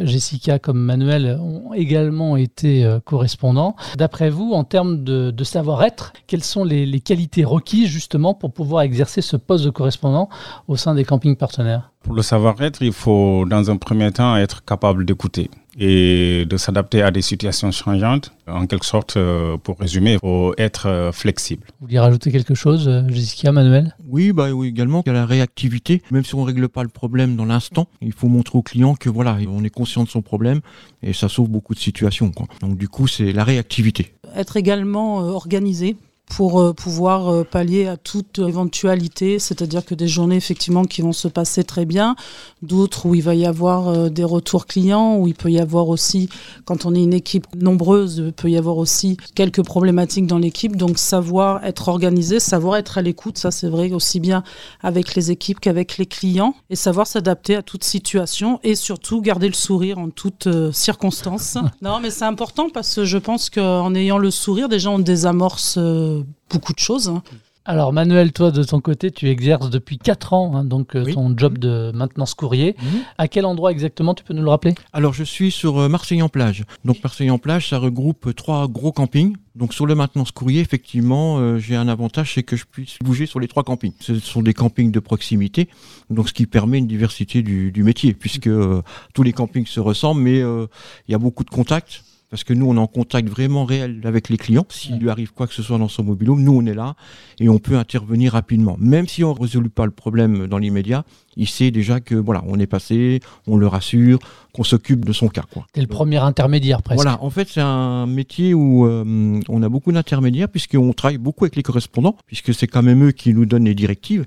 Jessica 0.03 0.59
comme 0.59 0.79
Manuel 0.79 1.37
ont 1.39 1.73
également 1.73 2.37
été 2.37 2.83
euh, 2.85 2.99
correspondants. 2.99 3.75
D'après 3.97 4.29
vous, 4.29 4.51
en 4.53 4.63
termes 4.63 5.03
de, 5.03 5.31
de 5.31 5.43
savoir-être, 5.43 6.13
quelles 6.27 6.43
sont 6.43 6.63
les, 6.63 6.85
les 6.85 6.99
qualités 6.99 7.43
requises 7.43 7.89
justement 7.89 8.33
pour 8.33 8.51
pouvoir 8.51 8.83
exercer 8.83 9.21
ce 9.21 9.37
poste 9.37 9.65
de 9.65 9.69
correspondant 9.69 10.29
au 10.67 10.75
sein 10.75 10.95
des 10.95 11.05
campings 11.05 11.35
partenaires? 11.35 11.91
Pour 12.03 12.15
le 12.15 12.23
savoir-être, 12.23 12.81
il 12.81 12.93
faut 12.93 13.45
dans 13.47 13.69
un 13.69 13.77
premier 13.77 14.11
temps 14.11 14.35
être 14.35 14.65
capable 14.65 15.05
d'écouter 15.05 15.51
et 15.77 16.45
de 16.49 16.57
s'adapter 16.57 17.03
à 17.03 17.11
des 17.11 17.21
situations 17.21 17.71
changeantes. 17.71 18.33
En 18.47 18.65
quelque 18.65 18.85
sorte, 18.85 19.15
euh, 19.17 19.55
pour 19.57 19.79
résumer, 19.79 20.13
il 20.13 20.19
faut 20.19 20.53
être 20.57 21.11
flexible. 21.13 21.67
Vous 21.79 21.85
vouliez 21.85 21.99
rajouter 21.99 22.31
quelque 22.31 22.55
chose, 22.55 22.89
Jessica, 23.07 23.51
Manuel? 23.51 23.95
Oui, 24.07 24.33
bah 24.33 24.49
oui, 24.51 24.69
également, 24.69 25.03
il 25.05 25.09
y 25.09 25.11
a 25.11 25.13
la 25.13 25.25
réactivité. 25.25 25.80
Même 26.11 26.23
si 26.25 26.35
on 26.35 26.43
règle 26.43 26.69
pas 26.69 26.83
le 26.83 26.89
problème 26.89 27.35
dans 27.35 27.45
l'instant, 27.45 27.87
il 28.01 28.13
faut 28.13 28.27
montrer 28.27 28.57
au 28.57 28.61
client 28.61 28.95
que 28.95 29.09
voilà, 29.09 29.37
on 29.49 29.63
est 29.63 29.69
conscient 29.69 30.03
de 30.03 30.09
son 30.09 30.21
problème 30.21 30.61
et 31.01 31.13
ça 31.13 31.29
sauve 31.29 31.49
beaucoup 31.49 31.73
de 31.73 31.79
situations. 31.79 32.31
Donc 32.61 32.77
du 32.77 32.87
coup, 32.87 33.07
c'est 33.07 33.31
la 33.31 33.43
réactivité. 33.43 34.13
Être 34.35 34.57
également 34.57 35.21
euh, 35.21 35.31
organisé 35.31 35.95
pour 36.35 36.61
euh, 36.61 36.73
pouvoir 36.73 37.27
euh, 37.27 37.43
pallier 37.43 37.87
à 37.87 37.97
toute 37.97 38.39
éventualité, 38.39 39.37
c'est-à-dire 39.37 39.83
que 39.83 39.93
des 39.93 40.07
journées 40.07 40.37
effectivement 40.37 40.85
qui 40.85 41.01
vont 41.01 41.11
se 41.11 41.27
passer 41.27 41.63
très 41.63 41.85
bien, 41.85 42.15
d'autres 42.61 43.05
où 43.05 43.15
il 43.15 43.21
va 43.21 43.35
y 43.35 43.45
avoir 43.45 43.89
euh, 43.89 44.09
des 44.09 44.23
retours 44.23 44.65
clients, 44.65 45.17
où 45.17 45.27
il 45.27 45.35
peut 45.35 45.51
y 45.51 45.59
avoir 45.59 45.89
aussi, 45.89 46.29
quand 46.63 46.85
on 46.85 46.95
est 46.95 47.03
une 47.03 47.13
équipe 47.13 47.47
nombreuse, 47.55 48.23
il 48.27 48.33
peut 48.33 48.49
y 48.49 48.57
avoir 48.57 48.77
aussi 48.77 49.17
quelques 49.35 49.63
problématiques 49.63 50.25
dans 50.25 50.37
l'équipe, 50.37 50.77
donc 50.77 50.97
savoir 50.97 51.65
être 51.65 51.89
organisé, 51.89 52.39
savoir 52.39 52.77
être 52.77 52.97
à 52.97 53.01
l'écoute, 53.01 53.37
ça 53.37 53.51
c'est 53.51 53.67
vrai 53.67 53.91
aussi 53.91 54.21
bien 54.21 54.43
avec 54.81 55.15
les 55.15 55.31
équipes 55.31 55.59
qu'avec 55.59 55.97
les 55.97 56.05
clients, 56.05 56.55
et 56.69 56.77
savoir 56.77 57.07
s'adapter 57.07 57.55
à 57.55 57.61
toute 57.61 57.83
situation, 57.83 58.61
et 58.63 58.75
surtout 58.75 59.21
garder 59.21 59.47
le 59.47 59.53
sourire 59.53 59.97
en 59.97 60.09
toutes 60.09 60.47
circonstances. 60.71 61.57
non 61.81 61.99
mais 61.99 62.09
c'est 62.09 62.25
important 62.25 62.69
parce 62.69 62.95
que 62.95 63.03
je 63.03 63.17
pense 63.17 63.49
qu'en 63.49 63.93
ayant 63.95 64.17
le 64.17 64.31
sourire, 64.31 64.69
déjà 64.69 64.89
on 64.89 64.99
désamorce 64.99 65.77
euh, 65.77 66.20
beaucoup 66.49 66.73
de 66.73 66.79
choses. 66.79 67.09
hein. 67.09 67.23
Alors 67.63 67.93
Manuel, 67.93 68.31
toi 68.33 68.49
de 68.49 68.63
ton 68.63 68.81
côté, 68.81 69.11
tu 69.11 69.29
exerces 69.29 69.69
depuis 69.69 69.99
4 69.99 70.33
ans 70.33 70.55
hein, 70.55 70.65
donc 70.65 70.95
euh, 70.95 71.03
Oui. 71.05 71.13
ton 71.13 71.31
job 71.37 71.59
de 71.59 71.91
maintenance 71.93 72.33
courrier. 72.33 72.75
À 73.19 73.27
quel 73.27 73.45
endroit 73.45 73.71
exactement 73.71 74.15
tu 74.15 74.23
peux 74.23 74.33
nous 74.33 74.41
le 74.41 74.49
rappeler? 74.49 74.73
Alors 74.93 75.13
je 75.13 75.23
suis 75.23 75.51
sur 75.51 75.77
euh, 75.77 75.87
Marseille 75.87 76.23
en 76.23 76.27
plage. 76.27 76.63
Donc 76.85 76.97
Marseille 77.03 77.29
en 77.29 77.37
plage, 77.37 77.69
ça 77.69 77.77
regroupe 77.77 78.25
euh, 78.25 78.33
trois 78.33 78.67
gros 78.67 78.91
campings. 78.91 79.35
Donc 79.53 79.75
sur 79.75 79.85
le 79.85 79.93
maintenance 79.93 80.31
courrier, 80.31 80.59
effectivement, 80.59 81.37
euh, 81.37 81.59
j'ai 81.59 81.75
un 81.75 81.87
avantage, 81.87 82.33
c'est 82.33 82.41
que 82.41 82.55
je 82.55 82.65
puisse 82.65 82.97
bouger 82.99 83.27
sur 83.27 83.39
les 83.39 83.47
trois 83.47 83.61
campings. 83.63 83.93
Ce 83.99 84.17
sont 84.17 84.41
des 84.41 84.55
campings 84.55 84.91
de 84.91 84.99
proximité, 84.99 85.69
donc 86.09 86.29
ce 86.29 86.33
qui 86.33 86.47
permet 86.47 86.79
une 86.79 86.87
diversité 86.87 87.43
du, 87.43 87.71
du 87.71 87.83
métier, 87.83 88.15
puisque 88.15 88.47
euh, 88.47 88.81
tous 89.13 89.21
les 89.21 89.33
campings 89.33 89.67
se 89.67 89.79
ressemblent, 89.79 90.21
mais 90.21 90.41
euh, 90.41 90.65
il 91.07 91.11
y 91.11 91.15
a 91.15 91.19
beaucoup 91.19 91.43
de 91.43 91.51
contacts. 91.51 92.03
Parce 92.31 92.45
que 92.45 92.53
nous, 92.53 92.65
on 92.65 92.77
est 92.77 92.79
en 92.79 92.87
contact 92.87 93.27
vraiment 93.27 93.65
réel 93.65 93.99
avec 94.05 94.29
les 94.29 94.37
clients. 94.37 94.65
S'il 94.69 94.97
lui 94.99 95.09
arrive 95.09 95.33
quoi 95.33 95.47
que 95.47 95.53
ce 95.53 95.61
soit 95.61 95.77
dans 95.77 95.89
son 95.89 96.03
mobilhome, 96.03 96.41
nous, 96.41 96.57
on 96.57 96.65
est 96.65 96.73
là 96.73 96.95
et 97.41 97.49
on 97.49 97.59
peut 97.59 97.75
intervenir 97.75 98.31
rapidement. 98.31 98.77
Même 98.79 99.09
si 99.09 99.25
on 99.25 99.33
ne 99.35 99.39
résout 99.39 99.61
pas 99.69 99.85
le 99.85 99.91
problème 99.91 100.47
dans 100.47 100.57
l'immédiat, 100.57 101.03
il 101.35 101.49
sait 101.49 101.71
déjà 101.71 101.99
que 101.99 102.15
voilà, 102.15 102.41
on 102.47 102.57
est 102.57 102.67
passé, 102.67 103.19
on 103.47 103.57
le 103.57 103.67
rassure, 103.67 104.19
qu'on 104.53 104.63
s'occupe 104.63 105.03
de 105.03 105.11
son 105.11 105.27
cas. 105.27 105.43
T'es 105.73 105.81
le 105.81 105.87
premier 105.87 106.17
intermédiaire 106.17 106.81
presque. 106.81 107.01
Voilà, 107.01 107.21
en 107.21 107.29
fait, 107.29 107.49
c'est 107.49 107.61
un 107.61 108.07
métier 108.07 108.53
où 108.53 108.85
euh, 108.85 109.41
on 109.49 109.61
a 109.61 109.67
beaucoup 109.67 109.91
d'intermédiaires 109.91 110.47
puisqu'on 110.47 110.93
travaille 110.93 111.17
beaucoup 111.17 111.43
avec 111.43 111.57
les 111.57 111.63
correspondants, 111.63 112.15
puisque 112.27 112.53
c'est 112.53 112.67
quand 112.67 112.83
même 112.83 113.07
eux 113.07 113.11
qui 113.11 113.33
nous 113.33 113.45
donnent 113.45 113.65
les 113.65 113.75
directives. 113.75 114.25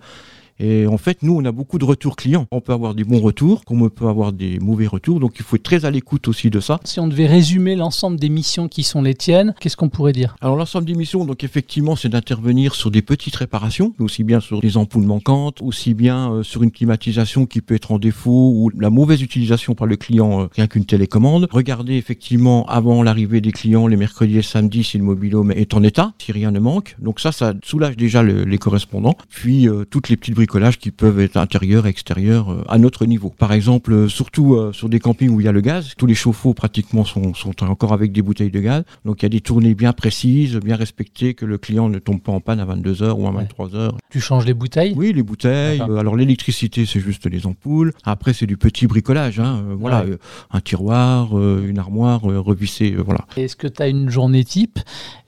Et 0.61 0.87
en 0.87 0.99
fait, 0.99 1.23
nous, 1.23 1.37
on 1.37 1.45
a 1.45 1.53
beaucoup 1.53 1.79
de 1.79 1.85
retours 1.85 2.17
clients. 2.17 2.47
On 2.53 2.61
peut 2.61 2.73
avoir 2.73 2.95
des 2.95 3.05
bons 3.05 3.21
retours, 3.21 3.65
comme 3.65 3.83
on 3.83 3.89
peut 3.89 4.07
avoir 4.07 4.33
des 4.33 4.59
mauvais 4.61 4.87
retours. 4.87 5.19
Donc, 5.21 5.35
il 5.39 5.45
faut 5.45 5.57
être 5.57 5.63
très 5.63 5.85
à 5.85 5.91
l'écoute 5.91 6.29
aussi 6.29 6.49
de 6.51 6.61
ça. 6.61 6.79
Si 6.85 7.01
on 7.01 7.09
devait 7.09 7.27
résumer 7.27 7.75
l'ensemble 7.77 8.19
des 8.21 8.29
missions 8.29 8.69
qui 8.69 8.83
sont 8.85 9.03
les 9.03 9.15
tiennes, 9.15 9.55
qu'est-ce 9.61 9.77
qu'on 9.77 9.89
pourrait 9.89 10.13
dire? 10.13 10.37
Alors, 10.41 10.57
l'ensemble 10.57 10.87
des 10.87 10.95
missions, 10.95 11.25
donc 11.25 11.43
effectivement, 11.45 11.97
c'est 11.97 12.09
d'intervenir 12.09 12.75
sur 12.75 12.91
des 12.91 13.03
petites 13.03 13.37
réparations, 13.37 13.93
aussi 13.99 14.23
bien 14.25 14.41
sur 14.41 14.61
des 14.61 14.77
ampoules 14.77 15.05
manquantes, 15.05 15.61
aussi 15.61 15.95
bien 15.95 16.33
euh, 16.33 16.43
sur 16.43 16.63
une 16.63 16.71
climatisation 16.71 17.47
qui 17.47 17.61
peut 17.61 17.75
être 17.75 17.91
en 17.93 17.99
défaut 17.99 18.53
ou 18.55 18.71
la 18.79 18.91
mauvaise 18.91 19.23
utilisation 19.23 19.75
par 19.75 19.87
le 19.87 19.97
client, 19.97 20.43
euh, 20.43 20.47
rien 20.55 20.67
qu'une 20.67 20.85
télécommande. 20.85 21.49
Regarder 21.51 21.95
effectivement 21.95 22.65
avant 22.67 23.03
l'arrivée 23.03 23.41
des 23.41 23.53
clients 23.53 23.87
les 23.89 23.97
mercredis 23.97 24.39
et 24.39 24.43
samedis 24.43 24.85
si 24.85 24.99
le 24.99 25.05
mobilhome 25.05 25.51
est 25.53 25.75
en 25.75 25.83
état, 25.83 26.13
si 26.19 26.31
rien 26.33 26.51
ne 26.51 26.61
manque. 26.61 26.95
Donc 27.01 27.19
ça, 27.21 27.33
ça 27.33 27.55
soulage 27.65 27.97
déjà 27.97 28.23
le- 28.23 28.45
les 28.45 28.59
correspondants. 28.59 29.17
Puis 29.29 29.69
euh, 29.69 29.85
toutes 29.89 30.09
les 30.09 30.17
petites 30.17 30.35
bricolages 30.45 30.79
qui 30.79 30.91
peuvent 30.91 31.21
être 31.21 31.37
intérieurs 31.39 31.87
et 31.87 31.89
extérieurs 31.91 32.51
euh, 32.53 32.65
à 32.69 32.77
notre 32.79 33.07
niveau. 33.07 33.31
Par 33.31 33.53
exemple, 33.53 33.93
euh, 33.93 34.09
surtout 34.09 34.55
euh, 34.55 34.73
sur 34.73 34.89
des 34.91 35.01
campings 35.01 35.31
où 35.31 35.41
il 35.41 35.45
y 35.45 35.49
a 35.49 35.53
le 35.53 35.63
gaz, 35.63 35.93
tous 35.97 36.05
les 36.07 36.15
chauffe-eau 36.15 36.53
pratiquement 36.53 37.05
sont, 37.05 37.33
sont 37.35 37.65
encore 37.65 37.93
avec 37.95 38.13
des 38.13 38.21
bouteilles 38.21 38.51
de 38.51 38.61
gaz. 38.61 38.85
Donc 39.07 39.23
il 39.23 39.25
y 39.25 39.27
a 39.27 39.31
des 39.31 39.41
tournées 39.41 39.75
bien 39.75 39.93
précises, 39.95 40.57
bien 40.57 40.77
respectées, 40.77 41.33
que 41.35 41.47
le 41.47 41.57
client 41.57 41.89
ne 41.89 41.99
tombe 41.99 42.21
pas 42.21 42.33
en 42.33 42.41
panne 42.41 42.61
à 42.61 42.67
22h 42.67 43.13
ou 43.13 43.27
à 43.27 43.31
Ouais. 43.35 43.45
23h. 43.59 43.93
Tu 44.11 44.21
changes 44.21 44.45
les 44.45 44.53
bouteilles? 44.55 44.93
Oui, 44.97 45.13
les 45.15 45.23
bouteilles. 45.23 45.81
Alors 45.81 46.15
l'électricité, 46.15 46.85
c'est 46.87 47.01
juste 47.01 47.27
les 47.27 47.47
ampoules. 47.47 47.93
Après, 48.05 48.33
c'est 48.35 48.47
du 48.47 48.57
petit 48.59 48.87
bricolage. 48.87 49.41
Hein, 49.41 49.65
voilà, 49.79 50.05
Ouais. 50.05 50.19
un 50.53 50.61
tiroir, 50.61 51.37
une 51.39 51.79
armoire 51.79 52.21
revissée. 52.23 52.95
voilà. 52.97 53.25
Est-ce 53.37 53.57
que 53.57 53.67
tu 53.67 53.83
as 53.83 53.89
une 53.89 54.11
journée 54.11 54.45
type? 54.45 54.79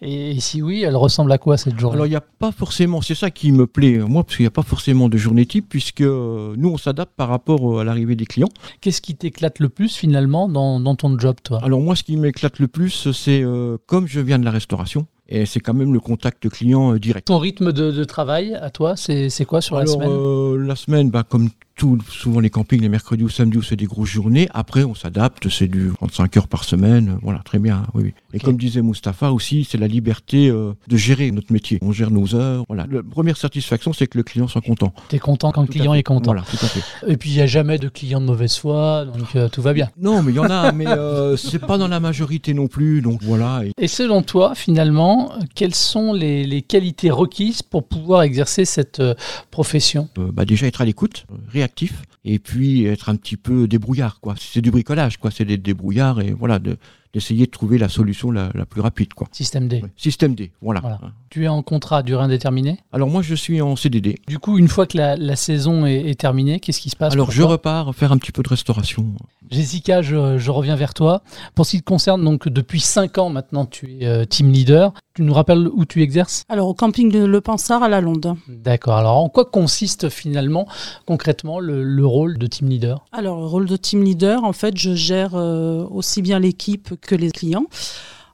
Et 0.03 0.39
si 0.41 0.61
oui, 0.63 0.83
elle 0.83 0.95
ressemble 0.97 1.33
à 1.33 1.39
quoi 1.39 1.57
cette 1.57 1.79
journée? 1.81 1.95
Alors 1.97 2.07
il 2.07 2.11
n'y 2.11 2.17
a 2.17 2.21
pas 2.21 2.53
forcément, 2.53 3.01
c'est 3.01 3.15
ça 3.15 3.31
qui 3.31 3.51
me 3.53 3.67
plaît 3.67 3.99
moi, 3.99 4.23
parce 4.25 4.37
qu'il 4.37 4.45
n'y 4.45 4.49
a 4.49 4.51
pas 4.53 4.63
forcément 4.63 5.06
de 5.09 5.17
journée 5.17 5.47
type, 5.47 5.67
puisque 5.69 6.01
euh, 6.01 6.55
nous 6.57 6.69
on 6.69 6.77
s'adapte 6.77 7.13
par 7.17 7.29
rapport 7.29 7.77
euh, 7.77 7.81
à 7.81 7.85
l'arrivée 7.85 8.17
des 8.17 8.27
clients. 8.27 8.49
Qu'est-ce 8.81 9.01
qui 9.01 9.15
t'éclate 9.15 9.59
le 9.59 9.69
plus 9.69 9.97
finalement 9.97 10.49
dans, 10.49 10.81
dans 10.81 10.95
ton 10.95 11.19
job, 11.19 11.37
toi? 11.43 11.61
Alors 11.63 11.81
moi, 11.81 11.97
ce 11.97 12.03
qui 12.03 12.17
m'éclate 12.17 12.59
le 12.59 12.69
plus, 12.69 13.11
c'est 13.13 13.43
euh, 13.43 13.79
comme 13.87 14.07
je 14.07 14.21
viens 14.21 14.39
de 14.39 14.45
la 14.45 14.51
restauration, 14.51 15.07
et 15.29 15.47
c'est 15.47 15.61
quand 15.61 15.75
même 15.75 15.93
le 15.93 16.01
contact 16.01 16.49
client 16.49 16.95
euh, 16.95 16.99
direct. 16.99 17.27
Ton 17.27 17.39
rythme 17.39 17.73
de, 17.73 17.91
de 17.91 18.05
travail 18.05 18.55
à 18.55 18.71
toi, 18.71 18.95
c'est 18.97 19.31
quoi 19.47 19.61
sur 19.61 19.77
la 19.79 19.87
semaine? 19.87 20.11
euh, 20.11 20.59
la 20.67 20.77
semaine, 20.77 21.11
bah, 21.11 21.25
comme 21.29 21.49
tout, 21.75 21.99
souvent 22.09 22.41
les 22.41 22.49
campings, 22.49 22.81
les 22.81 22.89
mercredis 22.89 23.23
ou 23.25 23.29
samedis, 23.29 23.59
où 23.59 23.63
c'est 23.63 23.77
des 23.77 23.85
grosses 23.85 24.09
journées. 24.09 24.49
Après, 24.55 24.83
on 24.85 24.95
s'adapte, 24.95 25.51
c'est 25.51 25.67
du 25.69 25.91
35 25.99 26.37
heures 26.39 26.49
par 26.49 26.65
semaine. 26.65 27.11
euh, 27.11 27.19
Voilà, 27.23 27.41
très 27.45 27.59
bien. 27.59 27.83
Oui, 27.93 28.05
oui. 28.05 28.15
Et 28.33 28.39
comme 28.39 28.57
disait 28.57 28.81
Mustapha 28.81 29.31
aussi, 29.31 29.65
c'est 29.69 29.77
la 29.77 29.87
liberté 29.87 30.49
euh, 30.49 30.73
de 30.89 30.97
gérer 30.97 31.31
notre 31.33 31.53
métier. 31.53 31.79
On 31.83 31.93
gère 31.93 32.11
nos 32.11 32.35
heures. 32.35 32.65
Voilà. 32.69 32.87
La 32.91 33.03
première 33.03 33.37
satisfaction, 33.37 33.93
c'est 33.93 34.07
que 34.07 34.17
le 34.17 34.25
client 34.25 34.49
soit 34.49 34.63
content. 34.63 34.95
T'es 35.09 35.19
content 35.19 35.53
quand 35.53 35.61
le 35.63 35.67
Tout 35.67 35.75
client 35.75 35.93
est 35.93 36.03
content. 36.03 36.33
Voilà, 36.33 36.47
tout 36.49 36.57
à 36.65 36.69
fait. 36.69 36.81
Et 37.13 37.19
puis 37.19 37.29
il 37.31 37.35
n'y 37.37 37.43
a 37.43 37.47
jamais 37.47 37.77
de 37.79 37.89
client 37.89 38.21
de 38.23 38.27
mauvaise 38.27 38.57
foi, 38.57 39.05
donc 39.05 39.37
tout 39.53 39.61
va 39.63 39.75
bien. 39.75 39.91
Non, 40.01 40.23
mais 40.23 40.33
il 40.33 40.37
y 40.37 40.39
en 40.39 40.49
a, 40.51 40.73
mais 40.73 40.87
c'est 41.37 41.59
pas 41.59 41.77
dans 41.77 41.89
la 41.89 42.01
majorité 42.01 42.55
non 42.55 42.69
plus. 42.69 43.03
Donc 43.03 43.23
voilà. 43.23 43.63
Et 43.65 43.73
Et 43.85 43.89
selon 43.89 44.23
toi, 44.23 44.55
finalement, 44.55 45.16
quelles 45.55 45.75
sont 45.75 46.13
les, 46.13 46.63
qualités 46.63 47.11
requises 47.11 47.63
pour 47.63 47.87
pouvoir 47.87 48.23
exercer 48.23 48.65
cette 48.65 49.01
euh, 49.01 49.15
profession? 49.51 50.09
Euh, 50.19 50.31
bah, 50.33 50.45
déjà 50.45 50.67
être 50.67 50.81
à 50.81 50.85
l'écoute, 50.85 51.27
réactif, 51.49 52.03
et 52.25 52.39
puis 52.39 52.87
être 52.87 53.09
un 53.09 53.17
petit 53.17 53.37
peu 53.37 53.69
débrouillard. 53.69 54.21
quoi. 54.21 54.35
C'est 54.39 54.61
du 54.61 54.71
bricolage, 54.71 55.19
quoi. 55.19 55.31
C'est 55.31 55.45
des 55.45 55.59
débrouillards 55.59 56.21
et 56.21 56.33
voilà, 56.33 56.59
d'essayer 57.21 57.47
de 57.47 57.51
trouver 57.51 57.79
la 57.79 57.89
solution 57.89 58.31
la, 58.31 58.51
la 58.55 58.67
plus 58.67 58.81
rapide, 58.81 59.15
quoi. 59.15 59.27
Système 59.33 59.69
D. 59.69 59.81
Ouais. 59.83 59.91
Système 59.97 60.35
D, 60.35 60.53
voilà. 60.61 60.81
Voilà. 60.81 60.99
Tu 61.31 61.45
es 61.45 61.49
en 61.49 61.63
contrat 61.63 61.99
à 61.99 62.03
durée 62.03 62.23
indéterminée? 62.25 62.79
Alors 62.93 63.09
moi, 63.09 63.23
je 63.23 63.35
suis 63.35 63.61
en 63.61 63.75
CDD. 63.77 64.17
Du 64.29 64.39
coup, 64.39 64.59
une 64.59 64.69
fois 64.69 64.87
que 64.87 64.97
la, 64.97 65.17
la 65.17 65.37
saison 65.37 65.87
est, 65.87 66.09
est 66.11 66.21
terminée, 66.21 66.61
qu'est-ce 66.61 66.81
qui 66.81 66.91
se 66.91 66.97
passe 66.97 67.13
Alors 67.13 67.31
je 67.31 67.43
repars 67.43 67.95
faire 67.95 68.13
un 68.13 68.19
petit 68.19 68.33
peu 68.33 68.43
de 68.43 68.49
restauration. 68.49 69.07
Jessica, 69.51 70.03
je, 70.03 70.39
je 70.39 70.51
reviens 70.51 70.77
vers 70.77 70.93
toi. 70.95 71.23
Pour 71.55 71.67
ce 71.67 71.73
qui 71.73 71.81
te 71.81 71.85
concerne, 71.85 72.23
donc 72.25 72.49
depuis 72.49 72.81
5 72.81 73.19
ans 73.19 73.29
maintenant, 73.31 73.65
tu 73.65 73.99
es 74.01 74.07
euh, 74.07 74.25
team 74.25 74.51
leader. 74.51 74.93
Tu 75.15 75.23
nous 75.23 75.33
rappelles 75.33 75.69
où 75.69 75.85
tu 75.87 76.03
exerces? 76.03 76.45
Alors, 76.51 76.69
au 76.69 76.75
camping 76.75 77.11
de 77.11 77.25
Le 77.25 77.41
Pansard 77.41 77.83
à 77.83 77.89
la 77.89 78.03
Londe. 78.03 78.35
D'accord. 78.49 78.97
Alors, 78.97 79.17
en 79.17 79.31
quoi 79.31 79.47
consiste 79.47 80.11
finalement, 80.11 80.67
concrètement, 81.07 81.59
le, 81.59 81.83
le 81.83 82.05
rôle 82.07 82.37
de 82.39 82.47
team 82.47 82.69
leader? 82.69 83.05
Alors, 83.13 83.39
le 83.41 83.47
rôle 83.47 83.67
de 83.67 83.77
team 83.77 84.03
leader, 84.03 84.45
en 84.45 84.53
fait, 84.53 84.77
je 84.77 84.95
gère 84.95 85.35
euh, 85.35 85.87
aussi 85.91 86.21
bien 86.21 86.39
l'équipe 86.39 86.95
que 87.07 87.15
les 87.15 87.31
clients. 87.31 87.67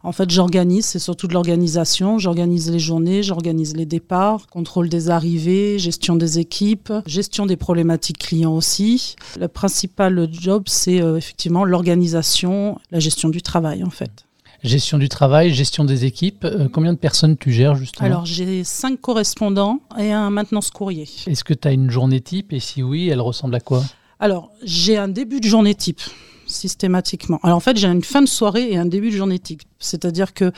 En 0.04 0.10
fait, 0.10 0.28
j'organise, 0.30 0.84
c'est 0.84 0.98
surtout 0.98 1.28
de 1.28 1.32
l'organisation. 1.32 2.18
J'organise 2.18 2.68
les 2.72 2.80
journées, 2.80 3.22
j'organise 3.22 3.76
les 3.76 3.86
départs, 3.86 4.48
contrôle 4.48 4.88
des 4.88 5.10
arrivées, 5.10 5.78
gestion 5.78 6.16
des 6.16 6.40
équipes, 6.40 6.92
gestion 7.06 7.46
des 7.46 7.56
problématiques 7.56 8.18
clients 8.18 8.56
aussi. 8.56 9.14
Le 9.38 9.46
principal 9.46 10.28
job, 10.32 10.64
c'est 10.66 11.00
euh, 11.00 11.16
effectivement 11.16 11.64
l'organisation, 11.64 12.80
la 12.90 12.98
gestion 12.98 13.28
du 13.28 13.42
travail, 13.42 13.84
en 13.84 13.90
fait. 13.90 14.26
Gestion 14.64 14.98
du 14.98 15.08
travail, 15.08 15.52
gestion 15.54 15.84
des 15.84 16.04
équipes. 16.04 16.44
Euh, 16.44 16.68
combien 16.68 16.92
de 16.92 16.98
personnes 16.98 17.36
tu 17.36 17.52
gères 17.52 17.76
justement? 17.76 18.06
Alors, 18.06 18.26
j'ai 18.26 18.64
cinq 18.64 19.00
correspondants 19.00 19.80
et 19.98 20.12
un 20.12 20.30
maintenance 20.30 20.70
courrier. 20.70 21.08
Est-ce 21.28 21.44
que 21.44 21.54
tu 21.54 21.68
as 21.68 21.72
une 21.72 21.90
journée 21.90 22.20
type? 22.20 22.52
Et 22.52 22.60
si 22.60 22.82
oui, 22.82 23.08
elle 23.08 23.20
ressemble 23.20 23.54
à 23.54 23.60
quoi? 23.60 23.84
Alors, 24.18 24.50
j'ai 24.64 24.96
un 24.96 25.08
début 25.08 25.40
de 25.40 25.46
journée 25.46 25.74
type, 25.74 26.00
systématiquement. 26.46 27.40
Alors, 27.42 27.56
en 27.56 27.60
fait, 27.60 27.76
j'ai 27.76 27.88
une 27.88 28.04
fin 28.04 28.22
de 28.22 28.26
soirée 28.26 28.72
et 28.72 28.76
un 28.76 28.86
début 28.86 29.10
de 29.10 29.16
journée 29.16 29.38
type. 29.38 29.62
C'est-à-dire 29.78 30.32
que 30.32 30.52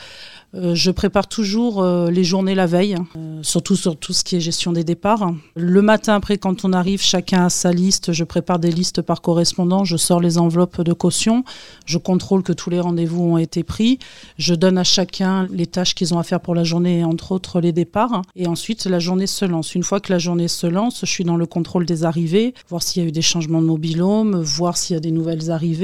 euh, 0.55 0.73
je 0.73 0.91
prépare 0.91 1.27
toujours 1.27 1.81
euh, 1.81 2.09
les 2.09 2.23
journées 2.23 2.55
la 2.55 2.65
veille, 2.65 2.93
hein, 2.93 3.07
euh, 3.17 3.39
surtout 3.41 3.75
sur 3.75 3.97
tout 3.97 4.13
ce 4.13 4.23
qui 4.23 4.37
est 4.37 4.39
gestion 4.39 4.71
des 4.71 4.83
départs. 4.83 5.33
Le 5.55 5.81
matin, 5.81 6.15
après, 6.15 6.37
quand 6.37 6.63
on 6.63 6.71
arrive, 6.71 7.01
chacun 7.01 7.45
a 7.45 7.49
sa 7.49 7.71
liste. 7.71 8.13
Je 8.13 8.23
prépare 8.23 8.59
des 8.59 8.71
listes 8.71 9.01
par 9.01 9.21
correspondant. 9.21 9.83
Je 9.83 9.97
sors 9.97 10.21
les 10.21 10.37
enveloppes 10.37 10.81
de 10.81 10.93
caution. 10.93 11.43
Je 11.85 11.97
contrôle 11.97 12.43
que 12.43 12.53
tous 12.53 12.69
les 12.69 12.79
rendez-vous 12.79 13.23
ont 13.23 13.37
été 13.37 13.63
pris. 13.63 13.99
Je 14.37 14.53
donne 14.53 14.77
à 14.77 14.83
chacun 14.83 15.47
les 15.51 15.65
tâches 15.65 15.95
qu'ils 15.95 16.13
ont 16.13 16.19
à 16.19 16.23
faire 16.23 16.39
pour 16.39 16.55
la 16.55 16.63
journée, 16.63 17.03
entre 17.03 17.31
autres 17.33 17.59
les 17.59 17.73
départs. 17.73 18.21
Et 18.35 18.47
ensuite, 18.47 18.85
la 18.85 18.99
journée 18.99 19.27
se 19.27 19.43
lance. 19.43 19.75
Une 19.75 19.83
fois 19.83 19.99
que 19.99 20.13
la 20.13 20.19
journée 20.19 20.47
se 20.47 20.67
lance, 20.67 21.01
je 21.01 21.11
suis 21.11 21.25
dans 21.25 21.37
le 21.37 21.45
contrôle 21.45 21.85
des 21.85 22.05
arrivées, 22.05 22.53
voir 22.69 22.81
s'il 22.81 23.01
y 23.01 23.05
a 23.05 23.09
eu 23.09 23.11
des 23.11 23.21
changements 23.21 23.61
de 23.61 23.67
mobilhome, 23.67 24.41
voir 24.41 24.77
s'il 24.77 24.93
y 24.93 24.97
a 24.97 25.01
des 25.01 25.11
nouvelles 25.11 25.51
arrivées, 25.51 25.74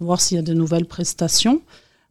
voir 0.00 0.20
s'il 0.20 0.36
y 0.36 0.40
a 0.40 0.42
de 0.42 0.54
nouvelles 0.54 0.86
prestations. 0.86 1.60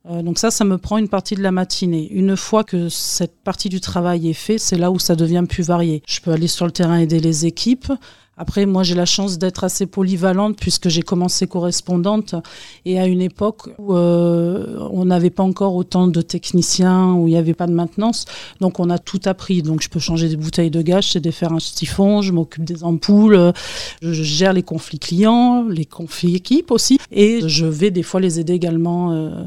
Euh, 0.09 0.21
donc 0.21 0.37
ça, 0.37 0.51
ça 0.51 0.65
me 0.65 0.77
prend 0.77 0.97
une 0.97 1.07
partie 1.07 1.35
de 1.35 1.41
la 1.41 1.51
matinée. 1.51 2.09
Une 2.11 2.35
fois 2.35 2.63
que 2.63 2.89
cette 2.89 3.35
partie 3.43 3.69
du 3.69 3.79
travail 3.79 4.29
est 4.29 4.33
faite, 4.33 4.59
c'est 4.59 4.77
là 4.77 4.91
où 4.91 4.99
ça 4.99 5.15
devient 5.15 5.45
plus 5.47 5.63
varié. 5.63 6.03
Je 6.07 6.19
peux 6.19 6.31
aller 6.31 6.47
sur 6.47 6.65
le 6.65 6.71
terrain 6.71 6.97
aider 6.97 7.19
les 7.19 7.45
équipes. 7.45 7.91
Après, 8.35 8.65
moi, 8.65 8.81
j'ai 8.81 8.95
la 8.95 9.05
chance 9.05 9.37
d'être 9.37 9.63
assez 9.63 9.85
polyvalente 9.85 10.57
puisque 10.59 10.89
j'ai 10.89 11.03
commencé 11.03 11.45
correspondante 11.45 12.33
et 12.83 12.99
à 12.99 13.05
une 13.05 13.21
époque 13.21 13.69
où 13.77 13.93
euh, 13.93 14.87
on 14.91 15.05
n'avait 15.05 15.29
pas 15.29 15.43
encore 15.43 15.75
autant 15.75 16.07
de 16.07 16.21
techniciens, 16.21 17.13
où 17.13 17.27
il 17.27 17.31
n'y 17.31 17.37
avait 17.37 17.53
pas 17.53 17.67
de 17.67 17.73
maintenance. 17.73 18.25
Donc, 18.59 18.79
on 18.79 18.89
a 18.89 18.97
tout 18.97 19.21
appris. 19.25 19.61
Donc, 19.61 19.83
je 19.83 19.89
peux 19.89 19.99
changer 19.99 20.29
des 20.29 20.35
bouteilles 20.35 20.71
de 20.71 20.81
gaz, 20.81 21.05
je 21.05 21.11
sais 21.11 21.19
défaire 21.19 21.53
un 21.53 21.59
siphon, 21.59 22.23
je 22.23 22.31
m'occupe 22.31 22.63
des 22.63 22.83
ampoules, 22.83 23.53
je 24.01 24.23
gère 24.23 24.53
les 24.53 24.63
conflits 24.63 24.99
clients, 24.99 25.63
les 25.69 25.85
conflits 25.85 26.35
équipes 26.35 26.71
aussi. 26.71 26.97
Et 27.11 27.47
je 27.47 27.67
vais 27.67 27.91
des 27.91 28.03
fois 28.03 28.19
les 28.19 28.39
aider 28.39 28.53
également 28.53 29.11
euh, 29.11 29.43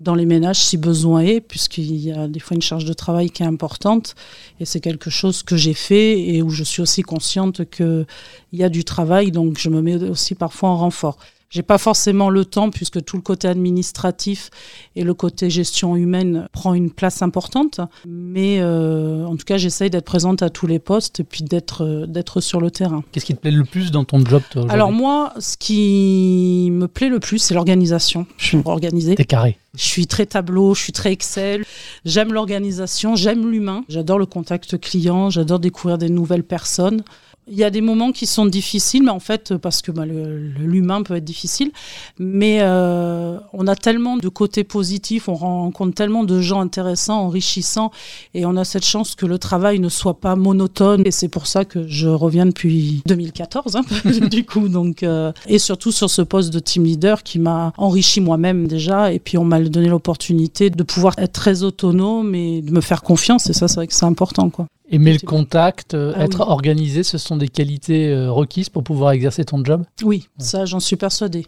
dans 0.00 0.14
les 0.14 0.26
ménages 0.26 0.58
si 0.58 0.76
besoin 0.76 1.20
est, 1.20 1.40
puisqu'il 1.40 1.96
y 1.96 2.12
a 2.12 2.28
des 2.28 2.40
fois 2.40 2.54
une 2.54 2.62
charge 2.62 2.84
de 2.84 2.92
travail 2.92 3.30
qui 3.30 3.42
est 3.42 3.46
importante. 3.46 4.14
Et 4.60 4.64
c'est 4.64 4.80
quelque 4.80 5.10
chose 5.10 5.42
que 5.42 5.56
j'ai 5.56 5.74
fait 5.74 6.20
et 6.20 6.42
où 6.42 6.50
je 6.50 6.64
suis 6.64 6.82
aussi 6.82 7.02
consciente 7.02 7.68
qu'il 7.70 8.06
y 8.52 8.62
a 8.62 8.68
du 8.68 8.84
travail, 8.84 9.30
donc 9.30 9.58
je 9.58 9.70
me 9.70 9.80
mets 9.80 9.96
aussi 9.96 10.34
parfois 10.34 10.70
en 10.70 10.76
renfort. 10.76 11.18
J'ai 11.48 11.62
pas 11.62 11.78
forcément 11.78 12.28
le 12.28 12.44
temps 12.44 12.70
puisque 12.70 13.04
tout 13.04 13.16
le 13.16 13.22
côté 13.22 13.48
administratif 13.48 14.50
et 14.96 15.04
le 15.04 15.14
côté 15.14 15.48
gestion 15.48 15.94
humaine 15.96 16.48
prend 16.52 16.74
une 16.74 16.90
place 16.90 17.22
importante. 17.22 17.80
Mais 18.06 18.58
euh, 18.60 19.24
en 19.24 19.36
tout 19.36 19.44
cas, 19.44 19.56
j'essaye 19.56 19.90
d'être 19.90 20.04
présente 20.04 20.42
à 20.42 20.50
tous 20.50 20.66
les 20.66 20.78
postes 20.78 21.20
et 21.20 21.24
puis 21.24 21.44
d'être 21.44 21.84
euh, 21.84 22.06
d'être 22.06 22.40
sur 22.40 22.60
le 22.60 22.70
terrain. 22.70 23.04
Qu'est-ce 23.12 23.24
qui 23.24 23.34
te 23.34 23.40
plaît 23.40 23.50
le 23.50 23.64
plus 23.64 23.90
dans 23.90 24.04
ton 24.04 24.24
job, 24.24 24.42
toi, 24.50 24.66
Alors 24.68 24.92
moi, 24.92 25.32
ce 25.38 25.56
qui 25.56 26.68
me 26.72 26.88
plaît 26.88 27.08
le 27.08 27.20
plus, 27.20 27.38
c'est 27.38 27.54
l'organisation. 27.54 28.26
Je 28.38 28.44
suis 28.44 28.58
organisée. 28.64 29.14
T'es 29.14 29.24
carré. 29.24 29.58
Je 29.76 29.84
suis 29.84 30.06
très 30.06 30.26
tableau, 30.26 30.74
je 30.74 30.82
suis 30.82 30.92
très 30.92 31.12
Excel. 31.12 31.64
J'aime 32.04 32.32
l'organisation, 32.32 33.14
j'aime 33.14 33.50
l'humain. 33.50 33.84
J'adore 33.88 34.18
le 34.18 34.26
contact 34.26 34.80
client, 34.80 35.30
j'adore 35.30 35.60
découvrir 35.60 35.98
des 35.98 36.08
nouvelles 36.08 36.44
personnes. 36.44 37.04
Il 37.48 37.56
y 37.56 37.62
a 37.62 37.70
des 37.70 37.80
moments 37.80 38.10
qui 38.10 38.26
sont 38.26 38.44
difficiles, 38.44 39.04
mais 39.04 39.10
en 39.10 39.20
fait, 39.20 39.56
parce 39.56 39.80
que 39.80 39.92
bah, 39.92 40.04
l'humain 40.04 41.04
peut 41.04 41.14
être 41.14 41.24
difficile, 41.24 41.70
mais 42.18 42.58
euh, 42.60 43.38
on 43.52 43.68
a 43.68 43.76
tellement 43.76 44.16
de 44.16 44.28
côtés 44.28 44.64
positifs, 44.64 45.28
on 45.28 45.34
rencontre 45.34 45.94
tellement 45.94 46.24
de 46.24 46.40
gens 46.40 46.60
intéressants, 46.60 47.20
enrichissants, 47.20 47.92
et 48.34 48.46
on 48.46 48.56
a 48.56 48.64
cette 48.64 48.84
chance 48.84 49.14
que 49.14 49.26
le 49.26 49.38
travail 49.38 49.78
ne 49.78 49.88
soit 49.88 50.18
pas 50.18 50.34
monotone. 50.34 51.02
Et 51.04 51.12
c'est 51.12 51.28
pour 51.28 51.46
ça 51.46 51.64
que 51.64 51.86
je 51.86 52.08
reviens 52.08 52.46
depuis 52.46 53.02
2014, 53.06 53.76
hein, 53.76 53.82
du 54.28 54.44
coup. 54.44 54.68
Donc, 54.68 55.04
euh, 55.04 55.32
et 55.46 55.60
surtout 55.60 55.92
sur 55.92 56.10
ce 56.10 56.22
poste 56.22 56.52
de 56.52 56.58
team 56.58 56.82
leader 56.82 57.22
qui 57.22 57.38
m'a 57.38 57.72
enrichi 57.76 58.20
moi-même 58.20 58.66
déjà, 58.66 59.12
et 59.12 59.20
puis 59.20 59.38
on 59.38 59.44
m'a 59.44 59.60
donné 59.60 59.88
l'opportunité 59.88 60.68
de 60.70 60.82
pouvoir 60.82 61.14
être 61.18 61.32
très 61.32 61.62
autonome 61.62 62.34
et 62.34 62.60
de 62.60 62.72
me 62.72 62.80
faire 62.80 63.02
confiance. 63.02 63.48
Et 63.50 63.52
ça, 63.52 63.68
c'est 63.68 63.76
vrai 63.76 63.86
que 63.86 63.94
c'est 63.94 64.04
important, 64.04 64.50
quoi. 64.50 64.66
Aimer 64.88 65.12
le 65.12 65.26
contact, 65.26 65.94
euh, 65.94 66.12
Ah 66.14 66.24
être 66.24 66.40
oui. 66.40 66.46
organisé, 66.48 67.02
ce 67.02 67.18
sont 67.18 67.36
des 67.36 67.48
qualités 67.48 68.08
euh, 68.08 68.30
requises 68.30 68.68
pour 68.68 68.84
pouvoir 68.84 69.10
exercer 69.10 69.44
ton 69.44 69.64
job? 69.64 69.84
Oui, 70.04 70.28
ça 70.38 70.64
j'en 70.64 70.78
suis 70.78 70.96
persuadée. 70.96 71.44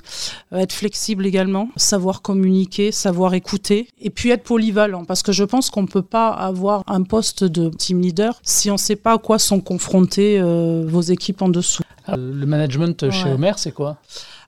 Euh, 0.53 0.59
être 0.59 0.73
flexible 0.73 1.25
également, 1.25 1.69
savoir 1.77 2.21
communiquer, 2.23 2.91
savoir 2.91 3.35
écouter, 3.35 3.89
et 4.01 4.11
puis 4.11 4.31
être 4.31 4.43
polyvalent, 4.43 5.05
parce 5.05 5.23
que 5.23 5.31
je 5.33 5.45
pense 5.45 5.71
qu'on 5.71 5.83
ne 5.83 5.87
peut 5.87 6.03
pas 6.03 6.31
avoir 6.31 6.83
un 6.89 7.03
poste 7.03 7.45
de 7.45 7.69
team 7.71 8.01
leader 8.01 8.41
si 8.43 8.71
on 8.71 8.75
ne 8.75 8.79
sait 8.79 8.97
pas 8.97 9.15
à 9.15 9.19
quoi 9.19 9.39
sont 9.39 9.61
confrontées 9.61 10.41
vos 10.41 11.01
équipes 11.03 11.43
en 11.43 11.49
dessous. 11.49 11.83
Euh, 12.09 12.17
Le 12.17 12.47
management 12.47 13.11
chez. 13.11 13.31
Homer, 13.31 13.53
c'est 13.57 13.73
quoi? 13.73 13.99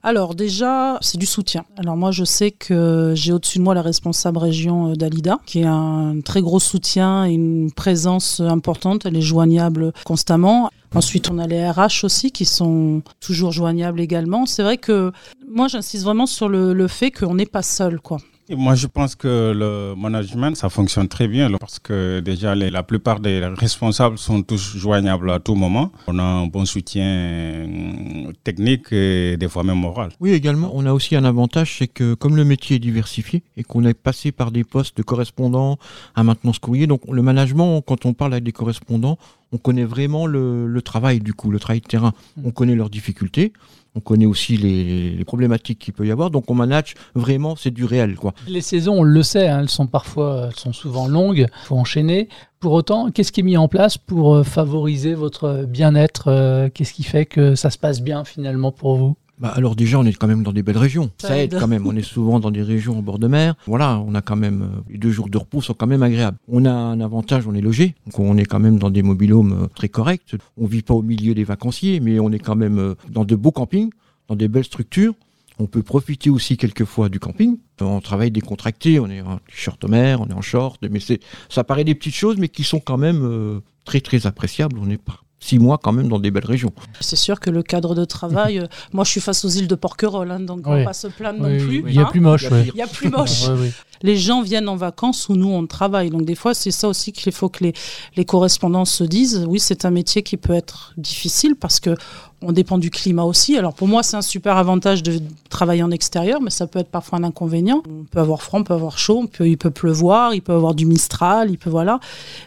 Alors 0.02 0.34
déjà, 0.34 0.98
c'est 1.02 1.18
du 1.18 1.26
soutien. 1.26 1.64
Alors 1.76 1.96
moi, 1.96 2.10
je 2.10 2.24
sais 2.24 2.50
que 2.50 3.12
j'ai 3.14 3.32
au-dessus 3.32 3.58
de 3.58 3.64
moi 3.64 3.74
la 3.74 3.82
responsable 3.82 4.38
région 4.38 4.92
euh, 4.92 4.94
d'Alida, 4.94 5.38
qui 5.44 5.62
a 5.62 5.72
un 5.72 6.20
très 6.22 6.40
gros 6.40 6.60
soutien 6.60 7.26
et 7.26 7.32
une 7.32 7.70
présence 7.70 8.40
importante. 8.40 9.04
Elle 9.04 9.16
est 9.16 9.22
joignable 9.22 9.92
constamment. 10.04 10.70
Ensuite, 10.94 11.30
on 11.30 11.38
a 11.38 11.46
les 11.46 11.70
RH 11.70 12.04
aussi 12.04 12.32
qui 12.32 12.44
sont 12.46 13.02
toujours 13.20 13.52
joignables 13.52 14.00
également. 14.00 14.46
C'est 14.46 14.62
vrai 14.62 14.78
que 14.78 15.12
moi, 15.48 15.68
j'insiste 15.68 16.04
vraiment 16.04 16.26
sur 16.26 16.48
le, 16.48 16.72
le 16.72 16.88
fait 16.88 17.10
qu'on 17.10 17.34
n'est 17.34 17.46
pas 17.46 17.62
seul, 17.62 18.00
quoi. 18.00 18.18
Moi, 18.56 18.74
je 18.74 18.88
pense 18.88 19.14
que 19.14 19.52
le 19.54 19.94
management, 19.94 20.56
ça 20.56 20.68
fonctionne 20.68 21.06
très 21.06 21.28
bien 21.28 21.48
parce 21.58 21.78
que 21.78 22.18
déjà, 22.18 22.56
les, 22.56 22.68
la 22.70 22.82
plupart 22.82 23.20
des 23.20 23.44
responsables 23.44 24.18
sont 24.18 24.42
tous 24.42 24.76
joignables 24.76 25.30
à 25.30 25.38
tout 25.38 25.54
moment. 25.54 25.92
On 26.08 26.18
a 26.18 26.22
un 26.22 26.46
bon 26.46 26.64
soutien 26.64 27.04
euh, 27.04 28.32
technique 28.42 28.92
et 28.92 29.36
des 29.36 29.48
fois 29.48 29.62
même 29.62 29.78
moral. 29.78 30.10
Oui, 30.18 30.32
également, 30.32 30.72
on 30.74 30.84
a 30.84 30.92
aussi 30.92 31.14
un 31.14 31.24
avantage, 31.24 31.76
c'est 31.78 31.86
que 31.86 32.14
comme 32.14 32.34
le 32.34 32.44
métier 32.44 32.76
est 32.76 32.80
diversifié 32.80 33.44
et 33.56 33.62
qu'on 33.62 33.84
est 33.84 33.94
passé 33.94 34.32
par 34.32 34.50
des 34.50 34.64
postes 34.64 34.96
de 34.96 35.02
correspondants 35.04 35.78
à 36.16 36.24
maintenance 36.24 36.58
courrier, 36.58 36.88
donc 36.88 37.02
le 37.08 37.22
management, 37.22 37.80
quand 37.82 38.04
on 38.04 38.14
parle 38.14 38.32
avec 38.32 38.44
des 38.44 38.52
correspondants, 38.52 39.16
on 39.52 39.58
connaît 39.58 39.84
vraiment 39.84 40.26
le, 40.26 40.66
le 40.66 40.82
travail 40.82 41.20
du 41.20 41.34
coup, 41.34 41.50
le 41.50 41.58
travail 41.60 41.80
de 41.80 41.86
terrain. 41.86 42.12
On 42.44 42.50
connaît 42.50 42.74
leurs 42.74 42.90
difficultés. 42.90 43.52
On 43.96 44.00
connaît 44.00 44.26
aussi 44.26 44.56
les, 44.56 45.24
problématiques 45.24 45.80
qu'il 45.80 45.94
peut 45.94 46.06
y 46.06 46.12
avoir, 46.12 46.30
donc 46.30 46.50
on 46.50 46.54
manage 46.54 46.94
vraiment, 47.14 47.56
c'est 47.56 47.72
du 47.72 47.84
réel. 47.84 48.14
quoi. 48.14 48.34
Les 48.46 48.60
saisons, 48.60 49.00
on 49.00 49.02
le 49.02 49.22
sait, 49.22 49.48
hein, 49.48 49.60
elles 49.60 49.68
sont 49.68 49.86
parfois, 49.86 50.48
elles 50.48 50.56
sont 50.56 50.72
souvent 50.72 51.08
longues, 51.08 51.48
il 51.48 51.66
faut 51.66 51.76
enchaîner. 51.76 52.28
Pour 52.60 52.72
autant, 52.72 53.10
qu'est-ce 53.10 53.32
qui 53.32 53.40
est 53.40 53.44
mis 53.44 53.56
en 53.56 53.68
place 53.68 53.98
pour 53.98 54.34
euh, 54.34 54.42
favoriser 54.42 55.14
votre 55.14 55.64
bien-être 55.66 56.28
euh, 56.28 56.68
Qu'est-ce 56.72 56.92
qui 56.92 57.02
fait 57.04 57.26
que 57.26 57.54
ça 57.54 57.70
se 57.70 57.78
passe 57.78 58.00
bien 58.00 58.24
finalement 58.24 58.70
pour 58.70 58.96
vous? 58.96 59.16
Bah 59.40 59.48
alors 59.56 59.74
déjà, 59.74 59.98
on 59.98 60.04
est 60.04 60.12
quand 60.12 60.26
même 60.26 60.42
dans 60.42 60.52
des 60.52 60.62
belles 60.62 60.76
régions. 60.76 61.10
Ça 61.16 61.38
aide. 61.38 61.56
quand 61.58 61.66
même. 61.66 61.86
On 61.86 61.96
est 61.96 62.02
souvent 62.02 62.40
dans 62.40 62.50
des 62.50 62.62
régions 62.62 62.98
au 62.98 63.02
bord 63.02 63.18
de 63.18 63.26
mer. 63.26 63.54
Voilà, 63.66 63.98
on 63.98 64.14
a 64.14 64.20
quand 64.20 64.36
même 64.36 64.62
euh, 64.62 64.80
les 64.90 64.98
deux 64.98 65.10
jours 65.10 65.30
de 65.30 65.38
repos 65.38 65.62
sont 65.62 65.72
quand 65.72 65.86
même 65.86 66.02
agréables. 66.02 66.36
On 66.46 66.66
a 66.66 66.70
un 66.70 67.00
avantage, 67.00 67.46
on 67.46 67.54
est 67.54 67.62
logé, 67.62 67.94
donc 68.06 68.18
on 68.18 68.36
est 68.36 68.44
quand 68.44 68.58
même 68.60 68.78
dans 68.78 68.90
des 68.90 69.02
mobilhomes 69.02 69.64
euh, 69.64 69.66
très 69.74 69.88
corrects. 69.88 70.36
On 70.58 70.66
vit 70.66 70.82
pas 70.82 70.92
au 70.92 71.00
milieu 71.00 71.34
des 71.34 71.44
vacanciers, 71.44 72.00
mais 72.00 72.20
on 72.20 72.30
est 72.32 72.38
quand 72.38 72.54
même 72.54 72.78
euh, 72.78 72.94
dans 73.08 73.24
de 73.24 73.34
beaux 73.34 73.50
campings, 73.50 73.90
dans 74.28 74.36
des 74.36 74.48
belles 74.48 74.64
structures. 74.64 75.14
On 75.58 75.66
peut 75.66 75.82
profiter 75.82 76.28
aussi 76.28 76.58
quelquefois 76.58 77.08
du 77.08 77.18
camping. 77.18 77.56
On 77.80 78.00
travaille 78.00 78.30
décontracté, 78.30 79.00
on 79.00 79.08
est 79.08 79.22
en 79.22 79.38
t-shirt 79.38 79.82
mer, 79.84 80.20
on 80.20 80.28
est 80.28 80.34
en 80.34 80.42
short, 80.42 80.82
mais 80.90 81.00
c'est, 81.00 81.20
ça 81.48 81.64
paraît 81.64 81.84
des 81.84 81.94
petites 81.94 82.14
choses, 82.14 82.36
mais 82.36 82.48
qui 82.48 82.64
sont 82.64 82.80
quand 82.80 82.98
même 82.98 83.60
très 83.84 84.00
très 84.00 84.26
appréciables. 84.26 84.78
On 84.78 84.88
est 84.88 85.02
pas 85.02 85.20
six 85.40 85.58
mois 85.58 85.78
quand 85.78 85.92
même 85.92 86.08
dans 86.08 86.18
des 86.18 86.30
belles 86.30 86.44
régions. 86.46 86.72
C'est 87.00 87.16
sûr 87.16 87.40
que 87.40 87.50
le 87.50 87.62
cadre 87.62 87.94
de 87.94 88.04
travail, 88.04 88.58
euh, 88.60 88.66
moi 88.92 89.04
je 89.04 89.10
suis 89.10 89.20
face 89.20 89.44
aux 89.44 89.48
îles 89.48 89.66
de 89.68 89.74
Porquerolles, 89.74 90.30
hein, 90.30 90.40
donc 90.40 90.60
on 90.66 90.72
Oui. 90.74 90.80
va 90.80 90.84
pas 90.86 90.92
se 90.92 91.08
plaindre 91.08 91.44
Oui, 91.46 91.58
non 91.58 91.66
plus. 91.66 91.84
Il 91.88 91.94
y 91.94 91.98
a 91.98 92.02
hein. 92.02 92.08
plus 92.10 92.20
moche. 92.20 92.42
Il 92.42 92.48
y 92.48 92.52
a 92.52 92.56
ouais. 92.56 92.62
pire. 92.64 92.72
Il 92.74 92.78
y 92.78 92.82
a 92.82 92.86
plus 92.86 93.08
moche. 93.10 93.48
Ouais, 93.48 93.54
ouais. 93.60 93.72
Les 94.02 94.16
gens 94.16 94.42
viennent 94.42 94.68
en 94.68 94.76
vacances 94.76 95.28
où 95.28 95.34
nous 95.34 95.48
on 95.50 95.66
travaille. 95.66 96.10
Donc 96.10 96.24
des 96.24 96.34
fois 96.34 96.54
c'est 96.54 96.70
ça 96.70 96.88
aussi 96.88 97.12
qu'il 97.12 97.32
faut 97.32 97.48
que 97.48 97.64
les, 97.64 97.72
les 98.16 98.24
correspondants 98.24 98.84
se 98.84 99.04
disent. 99.04 99.44
Oui, 99.48 99.58
c'est 99.60 99.84
un 99.84 99.90
métier 99.90 100.22
qui 100.22 100.36
peut 100.36 100.54
être 100.54 100.92
difficile 100.96 101.54
parce 101.56 101.80
que 101.80 101.94
on 102.42 102.52
dépend 102.52 102.78
du 102.78 102.90
climat 102.90 103.24
aussi. 103.24 103.56
Alors 103.56 103.74
pour 103.74 103.88
moi 103.88 104.02
c'est 104.02 104.16
un 104.16 104.22
super 104.22 104.56
avantage 104.56 105.02
de 105.02 105.20
travailler 105.48 105.82
en 105.82 105.90
extérieur, 105.90 106.40
mais 106.40 106.50
ça 106.50 106.66
peut 106.66 106.78
être 106.78 106.90
parfois 106.90 107.18
un 107.18 107.24
inconvénient. 107.24 107.82
On 107.88 108.04
peut 108.04 108.20
avoir 108.20 108.42
froid, 108.42 108.60
on 108.60 108.64
peut 108.64 108.74
avoir 108.74 108.98
chaud, 108.98 109.20
on 109.24 109.26
peut, 109.26 109.48
il 109.48 109.56
peut 109.56 109.70
pleuvoir, 109.70 110.34
il 110.34 110.42
peut 110.42 110.52
avoir 110.52 110.74
du 110.74 110.86
mistral, 110.86 111.50
il 111.50 111.58
peut 111.58 111.70
voilà. 111.70 112.00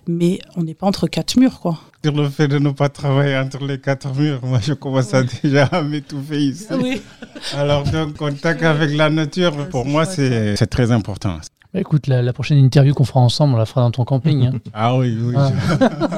Mais 0.07 0.39
on 0.55 0.63
n'est 0.63 0.73
pas 0.73 0.87
entre 0.87 1.07
quatre 1.07 1.37
murs 1.37 1.59
quoi. 1.59 1.79
Sur 2.03 2.13
le 2.15 2.27
fait 2.29 2.49
de 2.49 2.59
ne 2.59 2.71
pas 2.71 2.89
travailler 2.89 3.37
entre 3.37 3.65
les 3.65 3.79
quatre 3.79 4.13
murs, 4.13 4.39
moi 4.43 4.59
je 4.61 4.73
commence 4.73 5.13
à 5.13 5.23
déjà 5.23 5.65
à 5.65 5.81
m'étouffer 5.81 6.39
ici. 6.39 6.65
Oui. 6.71 7.01
Alors 7.55 7.83
donc 7.83 8.17
contact 8.17 8.61
avec 8.63 8.95
la 8.95 9.09
nature, 9.09 9.69
pour 9.69 9.85
c'est 9.85 9.89
moi 9.89 10.05
c'est 10.05 10.67
très 10.67 10.91
important. 10.91 11.37
Bah, 11.73 11.79
écoute, 11.79 12.05
la, 12.07 12.21
la 12.21 12.33
prochaine 12.33 12.59
interview 12.59 12.93
qu'on 12.93 13.03
fera 13.03 13.19
ensemble, 13.19 13.55
on 13.55 13.57
la 13.57 13.65
fera 13.65 13.81
dans 13.81 13.89
ton 13.91 14.05
camping. 14.05 14.45
hein. 14.45 14.59
Ah 14.73 14.95
oui, 14.95 15.17
oui. 15.19 15.33
Ah. 15.35 15.51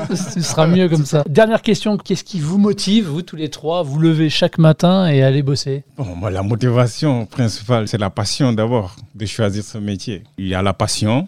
Ce 0.16 0.42
sera 0.42 0.68
mieux 0.68 0.90
comme 0.90 1.06
ça. 1.06 1.24
Dernière 1.30 1.62
question, 1.62 1.96
qu'est-ce 1.98 2.26
qui 2.26 2.40
vous 2.42 2.58
motive, 2.58 3.06
vous 3.08 3.22
tous 3.22 3.38
les 3.38 3.50
trois, 3.50 3.80
à 3.80 3.82
vous 3.84 3.98
lever 4.00 4.30
chaque 4.30 4.58
matin 4.58 5.08
et 5.08 5.24
aller 5.24 5.44
bosser? 5.44 5.84
Bon, 5.98 6.28
la 6.30 6.44
motivation 6.44 7.26
principale, 7.26 7.88
c'est 7.88 7.98
la 7.98 8.10
passion 8.10 8.52
d'abord 8.52 8.96
de 9.16 9.26
choisir 9.26 9.64
ce 9.64 9.78
métier. 9.78 10.24
Il 10.38 10.48
y 10.48 10.56
a 10.56 10.62
la 10.62 10.74
passion 10.74 11.28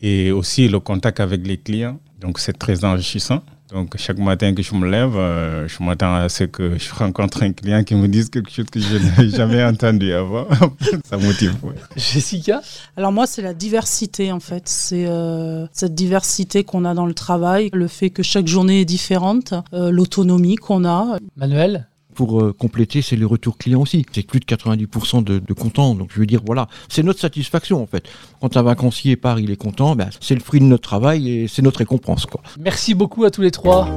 et 0.00 0.32
aussi 0.32 0.68
le 0.68 0.80
contact 0.80 1.20
avec 1.20 1.46
les 1.46 1.58
clients. 1.58 1.98
Donc, 2.20 2.38
c'est 2.38 2.56
très 2.58 2.84
enrichissant. 2.86 3.42
Donc, 3.72 3.96
chaque 3.98 4.18
matin 4.18 4.54
que 4.54 4.62
je 4.62 4.74
me 4.74 4.88
lève, 4.88 5.14
euh, 5.16 5.68
je 5.68 5.82
m'attends 5.82 6.14
à 6.14 6.28
ce 6.30 6.44
que 6.44 6.78
je 6.78 6.94
rencontre 6.94 7.42
un 7.42 7.52
client 7.52 7.84
qui 7.84 7.94
me 7.94 8.08
dise 8.08 8.30
quelque 8.30 8.50
chose 8.50 8.64
que 8.70 8.80
je 8.80 8.96
n'ai 9.20 9.28
jamais 9.36 9.62
entendu 9.62 10.12
avant. 10.12 10.46
Ça 11.04 11.18
motive. 11.18 11.54
ouais. 11.62 11.74
Jessica? 11.96 12.62
Alors 12.96 13.12
moi, 13.12 13.26
c'est 13.26 13.42
la 13.42 13.52
diversité 13.52 14.32
en 14.32 14.40
fait. 14.40 14.62
C'est 14.68 15.06
euh, 15.06 15.66
cette 15.72 15.94
diversité 15.94 16.64
qu'on 16.64 16.84
a 16.86 16.94
dans 16.94 17.06
le 17.06 17.14
travail, 17.14 17.68
le 17.74 17.88
fait 17.88 18.08
que 18.10 18.22
chaque 18.22 18.46
journée 18.46 18.80
est 18.80 18.86
différente, 18.86 19.52
euh, 19.74 19.90
l'autonomie 19.90 20.56
qu'on 20.56 20.86
a. 20.86 21.18
Manuel? 21.36 21.86
Pour 22.18 22.40
euh, 22.40 22.52
compléter, 22.52 23.00
c'est 23.00 23.14
le 23.14 23.26
retour 23.26 23.58
client 23.58 23.80
aussi. 23.80 24.04
C'est 24.10 24.26
plus 24.26 24.40
de 24.40 24.44
90% 24.44 25.22
de, 25.22 25.38
de 25.38 25.52
contents. 25.52 25.94
Donc 25.94 26.10
je 26.12 26.18
veux 26.18 26.26
dire, 26.26 26.40
voilà, 26.44 26.66
c'est 26.88 27.04
notre 27.04 27.20
satisfaction 27.20 27.80
en 27.80 27.86
fait. 27.86 28.08
Quand 28.40 28.56
un 28.56 28.62
vacancier 28.62 29.14
part, 29.14 29.38
il 29.38 29.52
est 29.52 29.56
content, 29.56 29.94
ben, 29.94 30.08
c'est 30.18 30.34
le 30.34 30.40
fruit 30.40 30.58
de 30.58 30.64
notre 30.64 30.82
travail 30.82 31.30
et 31.30 31.46
c'est 31.46 31.62
notre 31.62 31.78
récompense. 31.78 32.26
Quoi. 32.26 32.40
Merci 32.58 32.94
beaucoup 32.94 33.22
à 33.22 33.30
tous 33.30 33.42
les 33.42 33.52
trois. 33.52 33.88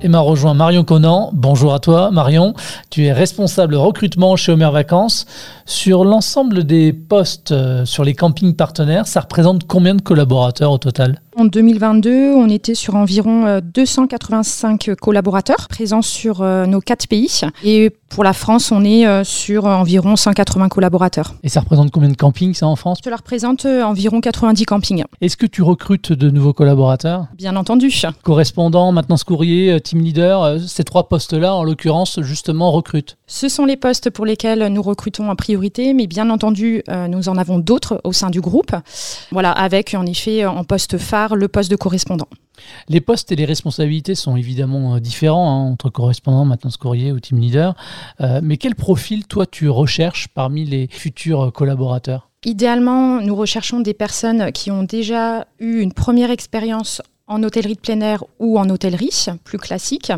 Et 0.00 0.08
m'a 0.08 0.18
rejoint 0.18 0.54
Marion 0.54 0.82
Conan. 0.82 1.30
Bonjour 1.32 1.72
à 1.74 1.78
toi, 1.78 2.10
Marion. 2.10 2.54
Tu 2.90 3.04
es 3.04 3.12
responsable 3.12 3.76
recrutement 3.76 4.34
chez 4.34 4.50
Homer 4.50 4.70
Vacances. 4.72 5.26
Sur 5.64 6.04
l'ensemble 6.04 6.64
des 6.64 6.92
postes 6.92 7.52
euh, 7.52 7.84
sur 7.84 8.02
les 8.02 8.14
campings 8.14 8.56
partenaires, 8.56 9.06
ça 9.06 9.20
représente 9.20 9.68
combien 9.68 9.94
de 9.94 10.02
collaborateurs 10.02 10.72
au 10.72 10.78
total? 10.78 11.22
En 11.34 11.46
2022, 11.46 12.34
on 12.34 12.48
était 12.50 12.74
sur 12.74 12.94
environ 12.94 13.46
euh, 13.46 13.60
285 13.62 14.94
collaborateurs 15.00 15.68
présents 15.68 16.02
sur 16.02 16.42
euh, 16.42 16.66
nos 16.66 16.80
quatre 16.80 17.08
pays. 17.08 17.40
Et 17.64 17.90
pour 18.10 18.22
la 18.22 18.34
France, 18.34 18.70
on 18.70 18.84
est 18.84 19.06
euh, 19.06 19.24
sur 19.24 19.64
environ 19.64 20.16
180 20.16 20.68
collaborateurs. 20.68 21.34
Et 21.42 21.48
ça 21.48 21.60
représente 21.60 21.90
combien 21.90 22.10
de 22.10 22.16
campings, 22.16 22.52
ça, 22.52 22.66
en 22.66 22.76
France? 22.76 22.98
Cela 23.02 23.16
représente 23.16 23.64
euh, 23.64 23.82
environ 23.82 24.20
90 24.20 24.64
campings. 24.66 25.04
Est-ce 25.22 25.38
que 25.38 25.46
tu 25.46 25.62
recrutes 25.62 26.12
de 26.12 26.28
nouveaux 26.28 26.52
collaborateurs? 26.52 27.26
Bien 27.34 27.56
entendu. 27.56 27.90
Correspondant, 28.22 28.92
maintenance 28.92 29.24
courrier, 29.24 29.72
euh, 29.72 29.80
team 29.80 30.00
leader, 30.00 30.42
euh, 30.42 30.58
ces 30.58 30.84
trois 30.84 31.08
postes-là, 31.08 31.54
en 31.54 31.64
l'occurrence, 31.64 32.20
justement, 32.20 32.70
recrutent. 32.70 33.16
Ce 33.26 33.48
sont 33.48 33.64
les 33.64 33.76
postes 33.78 34.10
pour 34.10 34.26
lesquels 34.26 34.66
nous 34.66 34.82
recrutons 34.82 35.30
en 35.30 35.36
priorité, 35.36 35.94
mais 35.94 36.06
bien 36.06 36.28
entendu, 36.28 36.82
euh, 36.90 37.08
nous 37.08 37.30
en 37.30 37.38
avons 37.38 37.58
d'autres 37.58 38.00
au 38.04 38.12
sein 38.12 38.28
du 38.28 38.42
groupe. 38.42 38.72
Voilà, 39.30 39.52
avec 39.52 39.94
en 39.94 40.04
effet 40.04 40.44
en 40.44 40.64
poste 40.64 40.98
phare 40.98 41.21
le 41.30 41.48
poste 41.48 41.70
de 41.70 41.76
correspondant. 41.76 42.28
Les 42.88 43.00
postes 43.00 43.32
et 43.32 43.36
les 43.36 43.44
responsabilités 43.44 44.14
sont 44.14 44.36
évidemment 44.36 44.96
euh, 44.96 45.00
différents 45.00 45.50
hein, 45.50 45.70
entre 45.70 45.90
correspondant, 45.90 46.44
maintenance 46.44 46.76
courrier 46.76 47.12
ou 47.12 47.20
team 47.20 47.38
leader. 47.38 47.74
Euh, 48.20 48.40
mais 48.42 48.56
quel 48.56 48.74
profil, 48.74 49.26
toi, 49.26 49.46
tu 49.46 49.68
recherches 49.68 50.28
parmi 50.28 50.64
les 50.64 50.88
futurs 50.90 51.52
collaborateurs? 51.52 52.30
Idéalement, 52.44 53.20
nous 53.20 53.36
recherchons 53.36 53.80
des 53.80 53.94
personnes 53.94 54.50
qui 54.52 54.70
ont 54.70 54.82
déjà 54.82 55.46
eu 55.60 55.80
une 55.80 55.92
première 55.92 56.30
expérience 56.30 57.00
en 57.28 57.42
hôtellerie 57.44 57.76
de 57.76 57.80
plein 57.80 58.00
air 58.00 58.24
ou 58.40 58.58
en 58.58 58.68
hôtellerie, 58.68 59.26
plus 59.44 59.58
classique. 59.58 60.12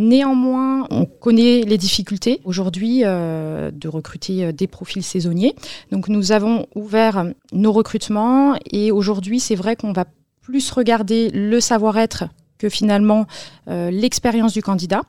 Néanmoins, 0.00 0.86
on 0.90 1.06
connaît 1.06 1.62
les 1.62 1.78
difficultés 1.78 2.40
aujourd'hui 2.44 3.02
euh, 3.04 3.70
de 3.70 3.88
recruter 3.88 4.52
des 4.52 4.66
profils 4.66 5.04
saisonniers. 5.04 5.54
Donc 5.92 6.08
nous 6.08 6.32
avons 6.32 6.66
ouvert 6.74 7.24
nos 7.52 7.72
recrutements 7.72 8.56
et 8.70 8.90
aujourd'hui, 8.90 9.38
c'est 9.38 9.54
vrai 9.54 9.76
qu'on 9.76 9.92
va 9.92 10.04
plus 10.42 10.70
regarder 10.70 11.30
le 11.30 11.60
savoir-être 11.60 12.24
que 12.62 12.68
finalement 12.68 13.26
euh, 13.68 13.90
l'expérience 13.90 14.52
du 14.52 14.62
candidat. 14.62 15.02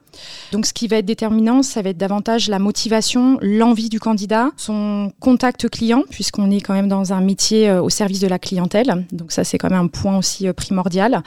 Donc 0.51 0.65
ce 0.65 0.73
qui 0.73 0.87
va 0.87 0.97
être 0.97 1.05
déterminant, 1.05 1.61
ça 1.61 1.83
va 1.83 1.91
être 1.91 1.97
davantage 1.97 2.49
la 2.49 2.57
motivation, 2.57 3.37
l'envie 3.41 3.89
du 3.89 3.99
candidat, 3.99 4.49
son 4.57 5.11
contact 5.19 5.69
client, 5.69 6.03
puisqu'on 6.09 6.49
est 6.49 6.61
quand 6.61 6.73
même 6.73 6.87
dans 6.87 7.13
un 7.13 7.21
métier 7.21 7.69
euh, 7.69 7.81
au 7.81 7.89
service 7.89 8.19
de 8.19 8.27
la 8.27 8.39
clientèle. 8.39 9.05
Donc 9.11 9.31
ça, 9.31 9.43
c'est 9.43 9.59
quand 9.59 9.69
même 9.69 9.79
un 9.79 9.87
point 9.87 10.17
aussi 10.17 10.47
euh, 10.47 10.53
primordial. 10.53 11.21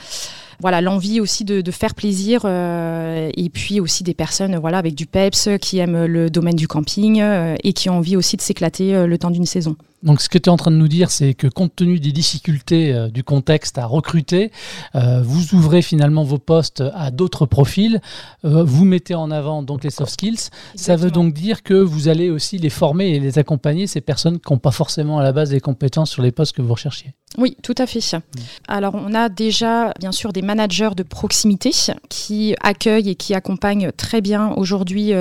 Voilà, 0.59 0.81
l'envie 0.81 1.21
aussi 1.21 1.45
de, 1.45 1.61
de 1.61 1.71
faire 1.71 1.95
plaisir 1.95 2.41
euh, 2.45 3.31
et 3.37 3.49
puis 3.51 3.79
aussi 3.79 4.03
des 4.03 4.15
personnes 4.15 4.57
voilà, 4.57 4.79
avec 4.79 4.95
du 4.95 5.07
peps 5.07 5.51
qui 5.61 5.79
aiment 5.79 6.07
le 6.07 6.31
domaine 6.31 6.57
du 6.57 6.67
camping 6.67 7.23
et 7.63 7.73
qui 7.75 7.91
ont 7.91 7.99
envie 7.99 8.17
aussi 8.17 8.39
de 8.39 8.41
s'éclater 8.41 9.07
le 9.07 9.19
temps 9.19 9.31
d'une 9.31 9.45
saison. 9.45 9.77
Donc, 10.03 10.21
ce 10.21 10.29
que 10.29 10.39
tu 10.39 10.49
es 10.49 10.53
en 10.53 10.57
train 10.57 10.71
de 10.71 10.77
nous 10.77 10.89
dire, 10.89 11.11
c'est 11.11 11.35
que 11.35 11.47
compte 11.47 11.75
tenu 11.75 11.99
des 11.99 12.13
difficultés 12.13 12.93
euh, 12.93 13.09
du 13.09 13.25
contexte 13.25 13.79
à 13.79 13.87
recruter, 13.87 14.53
euh, 14.95 15.23
vous 15.23 15.55
ouvrez 15.55 15.81
finalement 15.81 16.23
vos 16.23 16.39
postes 16.39 16.83
à 16.95 17.11
d'autres 17.11 17.47
profils. 17.47 18.01
Euh, 18.45 18.63
vous 18.63 18.85
mettez 18.85 19.15
en 19.15 19.31
avant 19.31 19.63
donc 19.63 19.85
les 19.85 19.91
soft 19.91 20.13
skills. 20.13 20.51
Ça 20.75 20.97
veut 20.97 21.11
donc 21.11 21.33
dire 21.33 21.63
que 21.63 21.75
vous 21.75 22.09
allez 22.09 22.31
aussi 22.31 22.59
les 22.59 22.71
former 22.71 23.09
et 23.09 23.21
les 23.21 23.39
accompagner, 23.39 23.87
ces 23.87 24.01
personnes 24.01 24.39
qui 24.39 24.53
n'ont 24.53 24.59
pas 24.59 24.71
forcément 24.71 25.19
à 25.19 25.23
la 25.23 25.33
base 25.33 25.51
des 25.51 25.61
compétences 25.61 26.11
sur 26.11 26.23
les 26.23 26.33
postes 26.33 26.55
que 26.55 26.63
vous 26.63 26.75
recherchiez. 26.75 27.15
Oui, 27.39 27.57
tout 27.63 27.75
à 27.79 27.87
fait. 27.87 27.97
Alors, 28.69 28.95
on 28.95 29.13
a 29.15 29.29
déjà, 29.29 29.93
bien 29.99 30.13
sûr, 30.13 30.33
des 30.33 30.43
managers 30.43 30.91
de 30.97 31.03
proximité 31.03 31.71
qui 32.09 32.55
accueillent 32.63 33.11
et 33.11 33.15
qui 33.15 33.35
accompagnent 33.35 33.91
très 33.93 34.21
bien 34.21 34.53
aujourd'hui 34.53 35.13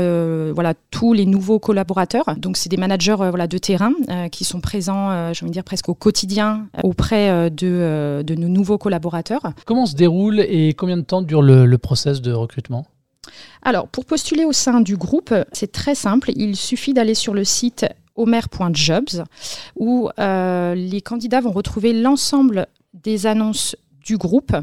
voilà, 0.53 0.73
tous 0.91 1.13
les 1.13 1.25
nouveaux 1.25 1.59
collaborateurs. 1.59 2.25
Donc, 2.37 2.57
c'est 2.57 2.69
des 2.69 2.77
managers 2.77 3.15
voilà, 3.17 3.47
de 3.47 3.57
terrain 3.57 3.91
qui 4.31 4.45
sont 4.45 4.61
présents, 4.65 5.33
je 5.33 5.45
veux 5.45 5.51
dire, 5.51 5.63
presque 5.63 5.89
au 5.89 5.93
quotidien 5.93 6.67
auprès 6.83 7.51
de, 7.51 8.23
de, 8.23 8.35
nos 8.35 8.47
nouveaux 8.47 8.79
collaborateurs. 8.79 9.53
Comment 9.65 9.85
se 9.85 9.95
déroule 9.95 10.39
et 10.39 10.73
combien 10.73 10.97
de 10.97 11.03
temps 11.03 11.21
dure 11.21 11.43
le, 11.43 11.65
le 11.65 11.77
process 11.77 12.21
de 12.21 12.33
recrutement? 12.33 12.87
Alors, 13.61 13.87
pour 13.87 14.05
postuler 14.05 14.43
au 14.45 14.51
sein 14.51 14.81
du 14.81 14.97
groupe, 14.97 15.33
c'est 15.51 15.71
très 15.71 15.95
simple. 15.95 16.31
Il 16.35 16.55
suffit 16.55 16.93
d'aller 16.93 17.15
sur 17.15 17.33
le 17.33 17.43
site 17.43 17.85
omer.jobs 18.15 19.23
où 19.75 20.09
euh, 20.19 20.75
les 20.75 21.01
candidats 21.01 21.41
vont 21.41 21.51
retrouver 21.51 21.93
l'ensemble 21.93 22.67
des 22.93 23.27
annonces 23.27 23.75
du 24.05 24.17
groupe. 24.17 24.55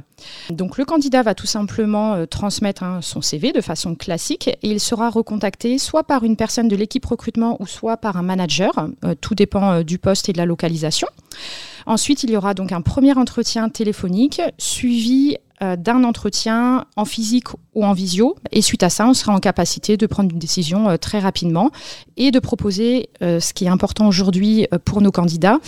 Donc 0.51 0.79
le 0.79 0.85
candidat 0.85 1.23
va 1.23 1.35
tout 1.35 1.47
simplement 1.47 2.15
euh, 2.15 2.27
transmettre 2.27 2.83
hein, 2.83 3.01
son 3.03 3.21
CV 3.21 3.53
de 3.53 3.61
façon 3.61 3.95
classique 3.95 4.49
et 4.49 4.59
il 4.63 4.81
sera 4.81 5.11
recontacté 5.11 5.79
soit 5.79 6.05
par 6.05 6.25
une 6.25 6.37
personne 6.37 6.69
de 6.69 6.77
l'équipe 6.77 7.05
recrutement 7.05 7.57
ou 7.61 7.67
soit 7.67 7.97
par 7.97 8.17
un 8.17 8.23
manager. 8.23 8.89
Euh, 9.05 9.15
tout 9.21 9.35
dépend 9.35 9.83
du 9.83 9.99
poste 9.99 10.29
et 10.29 10.33
de 10.33 10.39
la 10.39 10.47
localisation. 10.47 11.09
Ensuite, 11.87 12.23
il 12.23 12.31
y 12.31 12.37
aura 12.37 12.55
donc 12.55 12.73
un 12.73 12.81
premier 12.81 13.17
entretien 13.17 13.69
téléphonique 13.69 14.41
suivi 14.59 15.37
euh, 15.63 15.77
d'un 15.77 16.03
entretien 16.03 16.87
en 16.97 17.05
physique 17.05 17.47
ou 17.75 17.85
en 17.85 17.93
visio. 17.93 18.35
Et 18.51 18.63
suite 18.63 18.83
à 18.83 18.91
ça, 18.91 19.07
on 19.07 19.15
sera 19.15 19.33
en 19.33 19.39
capacité 19.39 19.97
de 19.97 20.07
prendre 20.07 20.33
une 20.33 20.39
décision 20.39 20.89
euh, 20.89 20.97
très 20.97 21.21
rapidement 21.21 21.71
et 22.17 22.33
de 22.33 22.41
proposer, 22.41 23.11
euh, 23.23 23.39
ce 23.39 23.53
qui 23.53 23.67
est 23.67 23.69
important 23.69 24.09
aujourd'hui 24.09 24.67
pour 24.85 25.01
nos 25.03 25.13
candidats, 25.13 25.59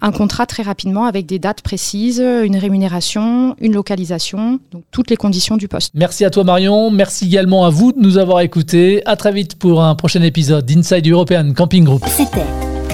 un 0.00 0.10
contrat 0.10 0.46
très 0.46 0.64
rapidement 0.64 1.04
avec 1.04 1.26
des 1.26 1.38
dates 1.38 1.62
précises, 1.62 2.18
une 2.20 2.56
rémunération, 2.56 3.54
une 3.60 3.74
localisation, 3.74 4.58
donc 4.72 4.82
toutes 4.90 5.10
les 5.10 5.16
conditions 5.16 5.56
du 5.56 5.68
poste. 5.68 5.92
Merci 5.94 6.24
à 6.24 6.30
toi 6.30 6.42
Marion, 6.42 6.90
merci 6.90 7.26
également 7.26 7.64
à 7.64 7.70
vous 7.70 7.92
de 7.92 8.00
nous 8.00 8.18
avoir 8.18 8.40
écoutés. 8.40 9.06
À 9.06 9.14
très 9.16 9.32
vite 9.32 9.56
pour 9.56 9.82
un 9.82 9.94
prochain 9.94 10.22
épisode 10.22 10.64
d'Inside 10.66 11.06
European 11.06 11.52
Camping 11.52 11.84
Group. 11.84 12.04
C'était 12.08 12.46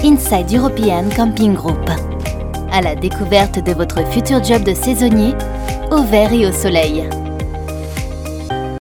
Inside 0.03 0.53
European 0.53 1.05
Camping 1.15 1.53
Group. 1.53 1.89
À 2.71 2.81
la 2.81 2.95
découverte 2.95 3.59
de 3.63 3.73
votre 3.73 4.05
futur 4.11 4.41
job 4.43 4.63
de 4.63 4.73
saisonnier 4.73 5.33
au 5.91 6.03
vert 6.03 6.31
et 6.31 6.47
au 6.47 6.53
soleil. 6.53 7.03